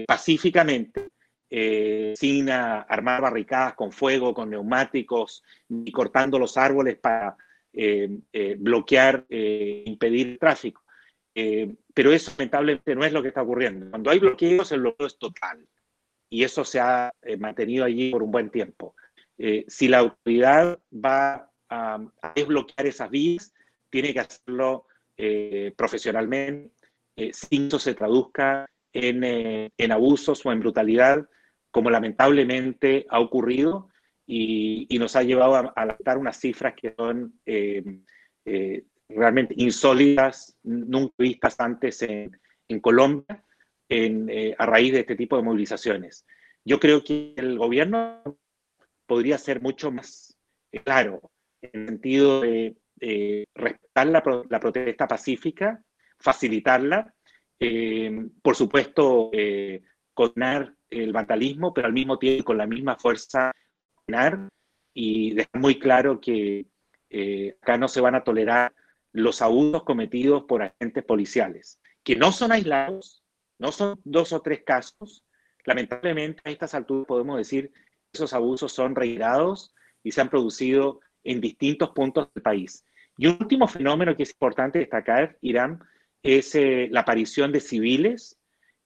pacíficamente 0.07 1.13
eh, 1.55 2.15
sin 2.17 2.49
armar 2.49 3.21
barricadas 3.21 3.75
con 3.75 3.93
fuego, 3.93 4.33
con 4.33 4.49
neumáticos, 4.49 5.45
ni 5.69 5.93
cortando 5.93 6.39
los 6.39 6.57
árboles 6.57 6.97
para 6.97 7.37
eh, 7.75 8.09
eh, 8.33 8.57
bloquear, 8.59 9.27
impedir 9.29 10.29
el 10.29 10.39
tráfico. 10.39 10.82
Pero 11.35 12.13
eso 12.13 12.31
lamentablemente 12.33 12.95
no 12.95 13.05
es 13.05 13.13
lo 13.13 13.23
que 13.23 13.29
está 13.29 13.43
ocurriendo. 13.43 13.91
Cuando 13.91 14.11
hay 14.11 14.19
bloqueos, 14.19 14.71
el 14.73 14.81
bloqueo 14.81 15.07
es 15.07 15.19
total. 15.19 15.67
Y 16.31 16.45
eso 16.45 16.65
se 16.65 16.81
ha 16.81 17.13
mantenido 17.39 17.85
allí 17.85 18.11
por 18.11 18.23
un 18.23 18.31
buen 18.31 18.51
tiempo. 18.51 18.95
si 19.67 19.89
la 19.89 19.99
autoridad 19.99 20.79
va 20.93 21.51
a, 21.69 21.99
desbloquear 22.35 22.87
esas 22.87 23.11
vías, 23.11 23.53
tiene 23.91 24.13
que 24.13 24.21
hacerlo 24.21 24.87
profesionalmente, 25.77 26.75
sin 27.33 27.63
que 27.63 27.69
eso 27.69 27.79
se 27.79 27.95
traduzca 27.95 28.67
en, 28.93 29.25
en, 29.77 29.93
abusos 29.93 30.45
o 30.45 30.53
en 30.53 30.61
brutalidad 30.61 31.27
como 31.73 31.91
lamentablemente 31.91 33.07
ha 33.09 33.19
ocurrido 33.19 33.89
y, 34.27 34.87
nos 34.99 35.17
ha 35.17 35.25
llevado 35.25 35.57
a, 35.57 35.73
a 35.75 36.17
unas 36.17 36.39
cifras 36.39 36.75
que 36.75 36.95
son 36.97 37.41
eh, 37.45 37.83
eh, 38.45 38.85
realmente 39.17 39.55
insólitas, 39.57 40.57
nunca 40.63 41.15
vistas 41.19 41.59
antes 41.59 42.03
en, 42.03 42.39
Colombia, 42.81 43.45
eh, 43.91 44.55
a 44.57 44.65
raíz 44.65 44.95
de 44.95 45.01
este 45.01 45.15
tipo 45.15 45.37
de 45.37 45.43
movilizaciones. 45.43 46.25
Yo 46.65 46.81
creo 46.81 47.05
que 47.05 47.35
el 47.37 47.59
gobierno 47.59 48.23
podría 49.07 49.37
ser 49.37 49.61
mucho 49.61 49.91
más 49.91 50.35
claro 50.85 51.21
en 51.61 51.81
el 51.83 51.89
sentido 51.89 52.41
de 52.41 52.77
respetar 53.55 54.07
la, 54.07 54.45
la, 54.49 54.61
protesta 54.61 55.07
pacífica, 55.07 55.83
facilitarla, 56.19 57.13
por 58.43 58.57
supuesto, 58.57 59.31
condenar 60.15 60.75
el 60.89 61.13
vandalismo, 61.13 61.75
pero 61.75 61.89
al 61.89 61.93
mismo 61.93 62.19
tiempo 62.19 62.45
con 62.45 62.57
la 62.57 62.67
misma 62.67 62.97
fuerza 62.97 63.53
y 64.95 65.35
dejar 65.35 65.61
muy 65.61 65.79
claro 65.79 66.21
que 66.21 66.67
eh, 67.11 67.57
acá 67.63 67.77
no 67.79 67.89
se 67.89 68.01
van 68.01 68.15
a 68.15 68.25
tolerar 68.25 68.73
los 69.13 69.43
abusos 69.43 69.85
cometidos 69.85 70.45
por 70.45 70.63
agentes 70.63 71.05
policiales, 71.05 71.81
que 72.03 72.17
no 72.17 72.33
son 72.33 72.53
aislados, 72.53 73.23
no 73.59 73.71
son 73.73 74.01
dos 74.05 74.33
o 74.33 74.41
tres 74.41 74.63
casos. 74.65 75.25
Lamentablemente 75.65 76.41
a 76.45 76.51
estas 76.51 76.75
alturas 76.75 77.07
podemos 77.07 77.37
decir 77.37 77.71
que 77.71 77.81
esos 78.15 78.33
abusos 78.33 78.73
son 78.73 78.97
reiterados 78.97 79.75
y 80.03 80.13
se 80.13 80.21
han 80.21 80.31
producido 80.31 81.01
en 81.25 81.41
distintos 81.41 81.91
puntos 81.91 82.29
del 82.35 82.43
país. 82.43 82.85
Y 83.17 83.27
un 83.27 83.37
último 83.41 83.69
fenómeno 83.69 84.17
que 84.17 84.25
es 84.25 84.31
importante 84.31 84.79
destacar, 84.79 85.39
Irán, 85.43 85.81
es 86.23 86.55
eh, 86.55 86.89
la 86.91 87.01
aparición 87.01 87.53
de 87.53 87.61
civiles 87.61 88.39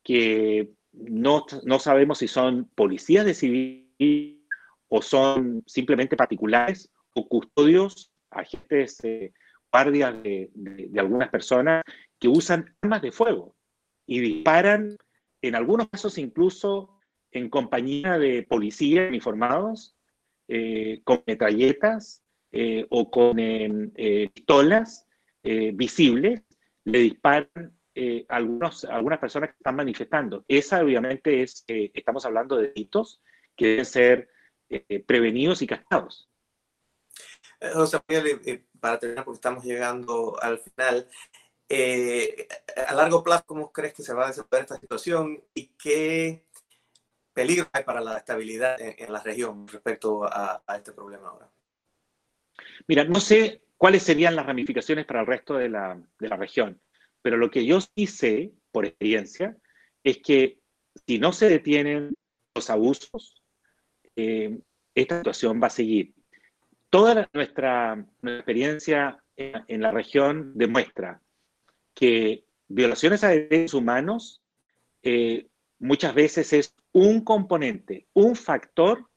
que 0.02 0.70
no, 0.92 1.46
no, 1.64 1.78
sabemos 1.78 2.18
si 2.18 2.28
son 2.28 2.70
policías 2.74 3.24
de 3.24 3.34
civil 3.34 4.46
o 4.88 5.02
son 5.02 5.62
simplemente 5.66 6.16
particulares 6.16 6.90
o 7.14 7.28
custodios, 7.28 8.12
agentes, 8.30 9.02
eh, 9.04 9.32
guardias 9.76 10.22
de, 10.22 10.50
de, 10.54 11.00
algunas 11.00 11.28
personas 11.28 11.82
que 12.18 12.28
usan 12.28 12.74
armas 12.80 13.02
de 13.02 13.12
fuego 13.12 13.54
y 14.06 14.20
disparan, 14.20 14.96
en 15.42 15.54
algunos 15.54 15.88
casos 15.90 16.16
incluso 16.16 16.98
en 17.30 17.50
compañía 17.50 18.18
de 18.18 18.42
policías 18.42 19.08
uniformados, 19.08 19.94
eh, 20.48 21.02
con 21.04 21.22
metralletas 21.26 22.22
eh, 22.52 22.86
o 22.88 23.10
con 23.10 23.38
em, 23.38 23.90
eh, 23.96 24.30
pistolas 24.32 25.02
visibles, 25.74 26.42
le 26.82 26.98
disparan 26.98 27.72
algunos, 28.28 28.84
algunas 28.84 29.20
personas 29.20 29.50
que 29.50 29.56
están 29.58 29.76
manifestando. 29.76 30.44
Esa 30.48 30.82
obviamente 30.82 31.40
es, 31.42 31.64
estamos 31.68 32.26
hablando 32.26 32.56
de 32.56 32.68
delitos 32.68 33.22
que 33.56 33.66
deben 33.68 33.84
ser 33.84 34.28
prevenidos 35.06 35.62
y 35.62 35.68
castigados. 35.68 36.28
José 37.74 38.00
Miguel, 38.08 38.65
para 38.80 38.98
terminar, 38.98 39.24
porque 39.24 39.36
estamos 39.36 39.64
llegando 39.64 40.36
al 40.42 40.58
final, 40.58 41.08
a 42.88 42.94
largo 42.94 43.22
plazo, 43.22 43.44
¿cómo 43.46 43.72
crees 43.72 43.94
que 43.94 44.02
se 44.02 44.14
va 44.14 44.24
a 44.24 44.28
desarrollar 44.28 44.62
esta 44.62 44.78
situación 44.78 45.42
y 45.54 45.68
qué 45.78 46.44
peligro 47.32 47.68
hay 47.72 47.84
para 47.84 48.00
la 48.00 48.16
estabilidad 48.16 48.80
en, 48.80 49.12
la 49.12 49.22
región 49.22 49.68
respecto 49.68 50.24
a, 50.24 50.62
este 50.76 50.92
problema 50.92 51.28
ahora? 51.28 51.50
Mira, 52.88 53.04
no 53.04 53.20
sé 53.20 53.62
cuáles 53.76 54.02
serían 54.02 54.36
las 54.36 54.46
ramificaciones 54.46 55.04
para 55.04 55.20
el 55.20 55.26
resto 55.26 55.54
de 55.54 55.68
la, 55.68 56.00
de 56.18 56.28
la 56.28 56.36
región, 56.36 56.80
pero 57.20 57.36
lo 57.36 57.50
que 57.50 57.66
yo 57.66 57.80
sí 57.80 58.06
sé, 58.06 58.52
por 58.70 58.86
experiencia, 58.86 59.56
es 60.02 60.18
que 60.18 60.60
si 61.06 61.18
no 61.18 61.32
se 61.32 61.48
detienen 61.48 62.14
los 62.54 62.70
abusos, 62.70 63.42
eh, 64.14 64.58
esta 64.94 65.18
situación 65.18 65.60
va 65.62 65.66
a 65.66 65.70
seguir. 65.70 66.14
Toda 66.90 67.28
nuestra, 67.32 68.06
experiencia 68.22 69.22
en, 69.36 69.82
la 69.82 69.90
región 69.90 70.52
demuestra 70.54 71.20
que 71.94 72.44
violaciones 72.68 73.24
a 73.24 73.28
derechos 73.28 73.74
humanos 73.74 74.42
eh, 75.02 75.48
muchas 75.78 76.14
veces 76.14 76.52
es 76.52 76.74
un 76.92 77.22
componente, 77.22 78.06
un 78.12 78.36
factor 78.36 79.08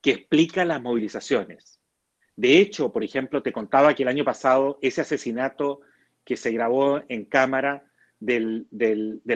que 0.00 0.10
explica 0.10 0.64
las 0.64 0.82
movilizaciones. 0.82 1.80
De 2.34 2.58
hecho, 2.58 2.92
por 2.92 3.04
ejemplo, 3.04 3.42
te 3.42 3.52
contaba 3.52 3.94
que 3.94 4.02
el 4.02 4.08
año 4.08 4.24
pasado 4.24 4.78
ese 4.82 5.02
asesinato 5.02 5.80
que 6.24 6.36
se 6.36 6.50
grabó 6.50 7.02
en 7.08 7.24
cámara 7.24 7.84
del, 8.18 8.66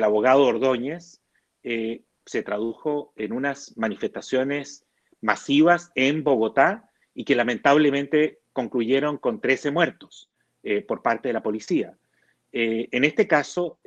abogado 0.03 0.45
Ordóñez 0.45 1.23
eh, 1.63 2.03
se 2.25 2.43
tradujo 2.43 3.13
en 3.17 3.33
unas 3.33 3.77
manifestaciones 3.77 4.85
masivas 5.21 5.93
en 5.95 6.25
Bogotá 6.25 6.91
y 7.17 7.25
que 7.25 7.35
lamentablemente 7.35 8.39
concluyeron 8.53 9.19
con 9.19 9.41
13 9.41 9.73
muertos 9.73 10.31
eh, 10.63 10.83
por 10.83 11.03
parte 11.03 11.29
de 11.29 11.33
la 11.33 11.43
policía. 11.43 11.97
Eh, 12.53 12.89
en 12.93 13.05
este 13.05 13.27
caso, 13.27 13.81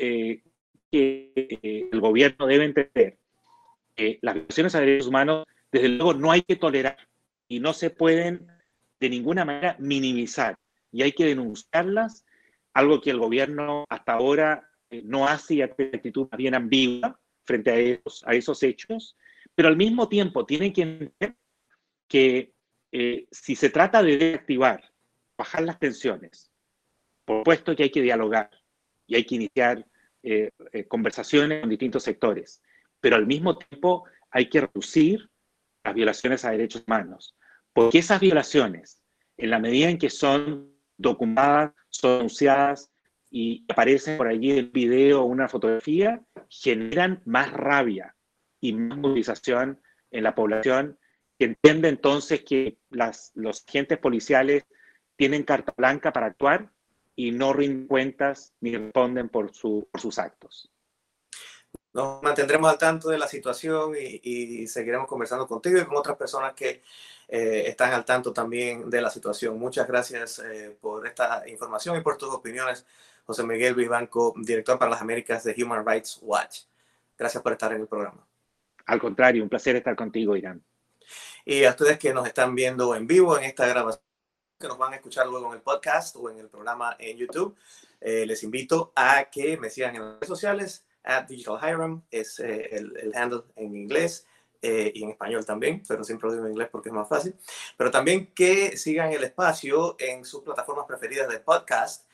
que 0.92 1.32
eh, 1.36 1.90
el 1.92 2.02
gobierno 2.02 2.48
debe 2.48 2.66
entender 2.66 3.18
que 3.96 4.20
las 4.22 4.36
violaciones 4.36 4.76
a 4.76 4.80
derechos 4.80 5.08
humanos, 5.08 5.46
desde 5.72 5.90
luego, 5.90 6.14
no 6.14 6.32
hay 6.32 6.42
que 6.42 6.56
tolerar 6.56 6.98
y 7.48 7.60
no 7.60 7.74
se 7.74 7.90
pueden 7.90 8.48
de 9.00 9.10
ninguna 9.10 9.46
manera 9.46 9.76
minimizar 9.80 10.58
y 10.92 11.04
hay 11.04 11.12
que 11.12 11.26
denunciarlas, 11.26 12.26
algo 12.74 13.02
que 13.02 13.12
el 13.12 13.20
gobierno 13.20 13.86
hasta 13.90 14.14
ahora 14.14 14.70
eh, 14.90 15.02
no 15.06 15.28
hace 15.28 15.56
y 15.56 15.68
tiene 15.76 15.98
actitud 15.98 16.28
más 16.32 16.38
bien 16.38 16.56
ambigua 16.56 17.20
frente 17.46 17.72
a 17.72 17.78
esos, 17.78 18.24
a 18.26 18.34
esos 18.34 18.64
hechos, 18.64 19.16
pero 19.54 19.68
al 19.68 19.78
mismo 19.78 20.08
tiempo 20.08 20.46
tienen 20.46 20.74
que 20.74 20.82
entender 20.82 21.36
que 22.08 22.54
eh, 22.92 23.28
si 23.32 23.56
se 23.56 23.70
trata 23.70 24.02
de 24.02 24.18
reactivar, 24.18 24.84
bajar 25.38 25.64
las 25.64 25.80
tensiones, 25.80 26.52
por 27.26 27.40
supuesto 27.40 27.76
que 27.76 27.84
hay 27.84 27.92
que 27.92 28.02
dialogar 28.02 28.50
y 29.06 29.16
hay 29.16 29.26
que 29.26 29.36
iniciar 29.36 29.86
eh, 30.24 30.50
eh, 30.72 30.86
conversaciones 30.86 31.62
con 31.62 31.70
distintos 31.70 32.04
sectores, 32.04 32.62
pero 33.00 33.16
al 33.16 33.28
mismo 33.28 33.58
tiempo 33.58 34.06
hay 34.32 34.50
que 34.50 34.62
reducir 34.62 35.30
las 35.84 35.94
violaciones 35.94 36.44
a 36.44 36.52
derechos 36.52 36.84
humanos, 36.88 37.36
porque 37.74 38.00
esas 38.00 38.20
violaciones, 38.20 39.02
en 39.38 39.52
la 39.52 39.60
medida 39.60 39.90
en 39.90 39.98
que 39.98 40.10
son 40.10 40.76
documentadas, 40.98 41.72
son 41.90 42.18
anunciadas 42.18 42.92
y 43.30 43.66
aparecen 43.70 44.18
por 44.18 44.28
allí 44.28 44.52
el 44.52 44.70
video 44.70 45.22
o 45.22 45.26
una 45.26 45.48
fotografía, 45.48 46.22
generan 46.50 47.22
más 47.26 47.52
rabia 47.54 48.16
y 48.60 48.74
más 48.74 48.98
movilización 48.98 49.80
en 50.12 50.24
la 50.24 50.36
población 50.36 50.98
entiende 51.46 51.90
entonces 51.90 52.44
que 52.44 52.78
las, 52.90 53.32
los 53.36 53.66
agentes 53.68 53.98
policiales 53.98 54.66
tienen 55.16 55.44
carta 55.44 55.74
blanca 55.76 56.14
para 56.14 56.28
actuar 56.28 56.72
y 57.16 57.32
no 57.32 57.52
rinden 57.54 57.88
cuentas 57.88 58.54
ni 58.62 58.76
responden 58.76 59.30
por, 59.30 59.54
su, 59.54 59.88
por 59.92 60.00
sus 60.00 60.18
actos. 60.20 60.72
Nos 61.92 62.22
mantendremos 62.22 62.70
al 62.70 62.78
tanto 62.78 63.10
de 63.10 63.18
la 63.18 63.28
situación 63.28 63.94
y, 64.00 64.68
seguiremos 64.68 65.08
conversando 65.08 65.48
contigo 65.48 65.80
y 65.80 65.86
con 65.86 65.98
otras 65.98 66.16
personas 66.18 66.54
que 66.54 66.82
eh, 67.28 67.64
están 67.68 67.94
al 67.94 68.06
tanto 68.06 68.32
también 68.32 68.90
de 68.90 69.02
la 69.02 69.10
situación. 69.10 69.58
Muchas 69.58 69.88
gracias 69.88 70.40
eh, 70.40 70.78
por 70.80 71.06
esta 71.08 71.48
información 71.50 71.98
y 71.98 72.02
por 72.02 72.18
tus 72.18 72.30
opiniones, 72.30 72.86
José 73.26 73.44
Miguel 73.44 73.76
Vivanco, 73.76 74.34
director 74.38 74.78
para 74.78 74.92
las 74.92 75.02
Américas 75.02 75.44
de 75.44 75.56
Human 75.62 75.86
Rights 75.86 76.20
Watch. 76.22 76.62
Gracias 77.18 77.42
por 77.42 77.52
estar 77.52 77.74
en 77.74 77.82
el 77.82 77.88
programa. 77.88 78.26
Al 78.86 79.00
contrario, 79.00 79.44
un 79.44 79.50
placer 79.50 79.76
estar 79.76 79.96
contigo, 79.96 80.36
Irán. 80.36 80.64
Y 81.52 81.64
a 81.66 81.72
ustedes 81.72 81.98
que 81.98 82.14
nos 82.14 82.28
están 82.28 82.54
viendo 82.54 82.94
en 82.94 83.08
vivo 83.08 83.36
en 83.36 83.46
esta 83.46 83.66
grabación 83.66 84.04
que 84.60 84.68
nos 84.68 84.78
van 84.78 84.94
a 84.94 84.98
escuchar 84.98 85.26
luego 85.26 85.48
en 85.48 85.54
el 85.54 85.62
podcast 85.64 86.16
o 86.16 86.30
en 86.30 86.38
el 86.38 86.48
programa 86.48 86.96
en 87.00 87.18
YouTube, 87.18 87.58
eh, 88.00 88.24
les 88.28 88.44
invito 88.44 88.94
a 88.96 89.32
que 89.32 89.58
me 89.58 89.72
sigan 89.72 89.96
en 89.96 90.02
las 90.04 90.14
redes 90.14 90.28
sociales. 90.28 90.86
At 91.02 91.26
Digital 91.26 91.58
Hiram 91.58 92.04
es 92.12 92.40
eh, 92.40 92.70
el, 92.76 92.96
el, 92.98 93.16
handle 93.16 93.46
en 93.56 93.76
inglés 93.76 94.28
eh, 94.62 94.92
y 94.94 95.04
en 95.04 95.10
español 95.10 95.44
también, 95.44 95.82
pero 95.88 96.04
siempre 96.04 96.28
lo 96.28 96.36
digo 96.36 96.46
en 96.46 96.52
inglés 96.52 96.70
porque 96.72 96.90
es 96.90 96.94
más 96.94 97.10
fácil. 97.10 97.36
Pero 97.76 97.90
también 97.90 98.32
que 98.36 98.78
sigan 98.78 99.12
el 99.12 99.24
espacio 99.24 99.96
en 99.98 100.26
sus 100.26 100.44
plataformas 100.44 100.86
preferidas 100.86 101.30
de 101.30 101.40
podcast, 101.40 102.06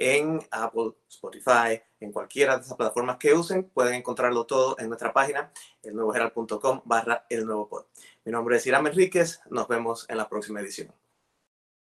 en 0.00 0.40
Apple, 0.50 0.92
Spotify, 1.06 1.82
en 2.00 2.10
cualquiera 2.10 2.56
de 2.56 2.62
esas 2.62 2.78
plataformas 2.78 3.18
que 3.18 3.34
usen. 3.34 3.64
Pueden 3.64 3.92
encontrarlo 3.92 4.46
todo 4.46 4.74
en 4.78 4.88
nuestra 4.88 5.12
página, 5.12 5.52
elnuevoherald.com 5.82 6.80
barra 6.86 7.26
el 7.28 7.44
nuevo 7.44 7.68
pod. 7.68 7.84
Mi 8.24 8.32
nombre 8.32 8.58
es 8.58 8.66
Irán 8.66 8.86
Enríquez. 8.86 9.40
Nos 9.48 9.66
vemos 9.66 10.04
en 10.10 10.18
la 10.18 10.28
próxima 10.28 10.60
edición. 10.60 10.92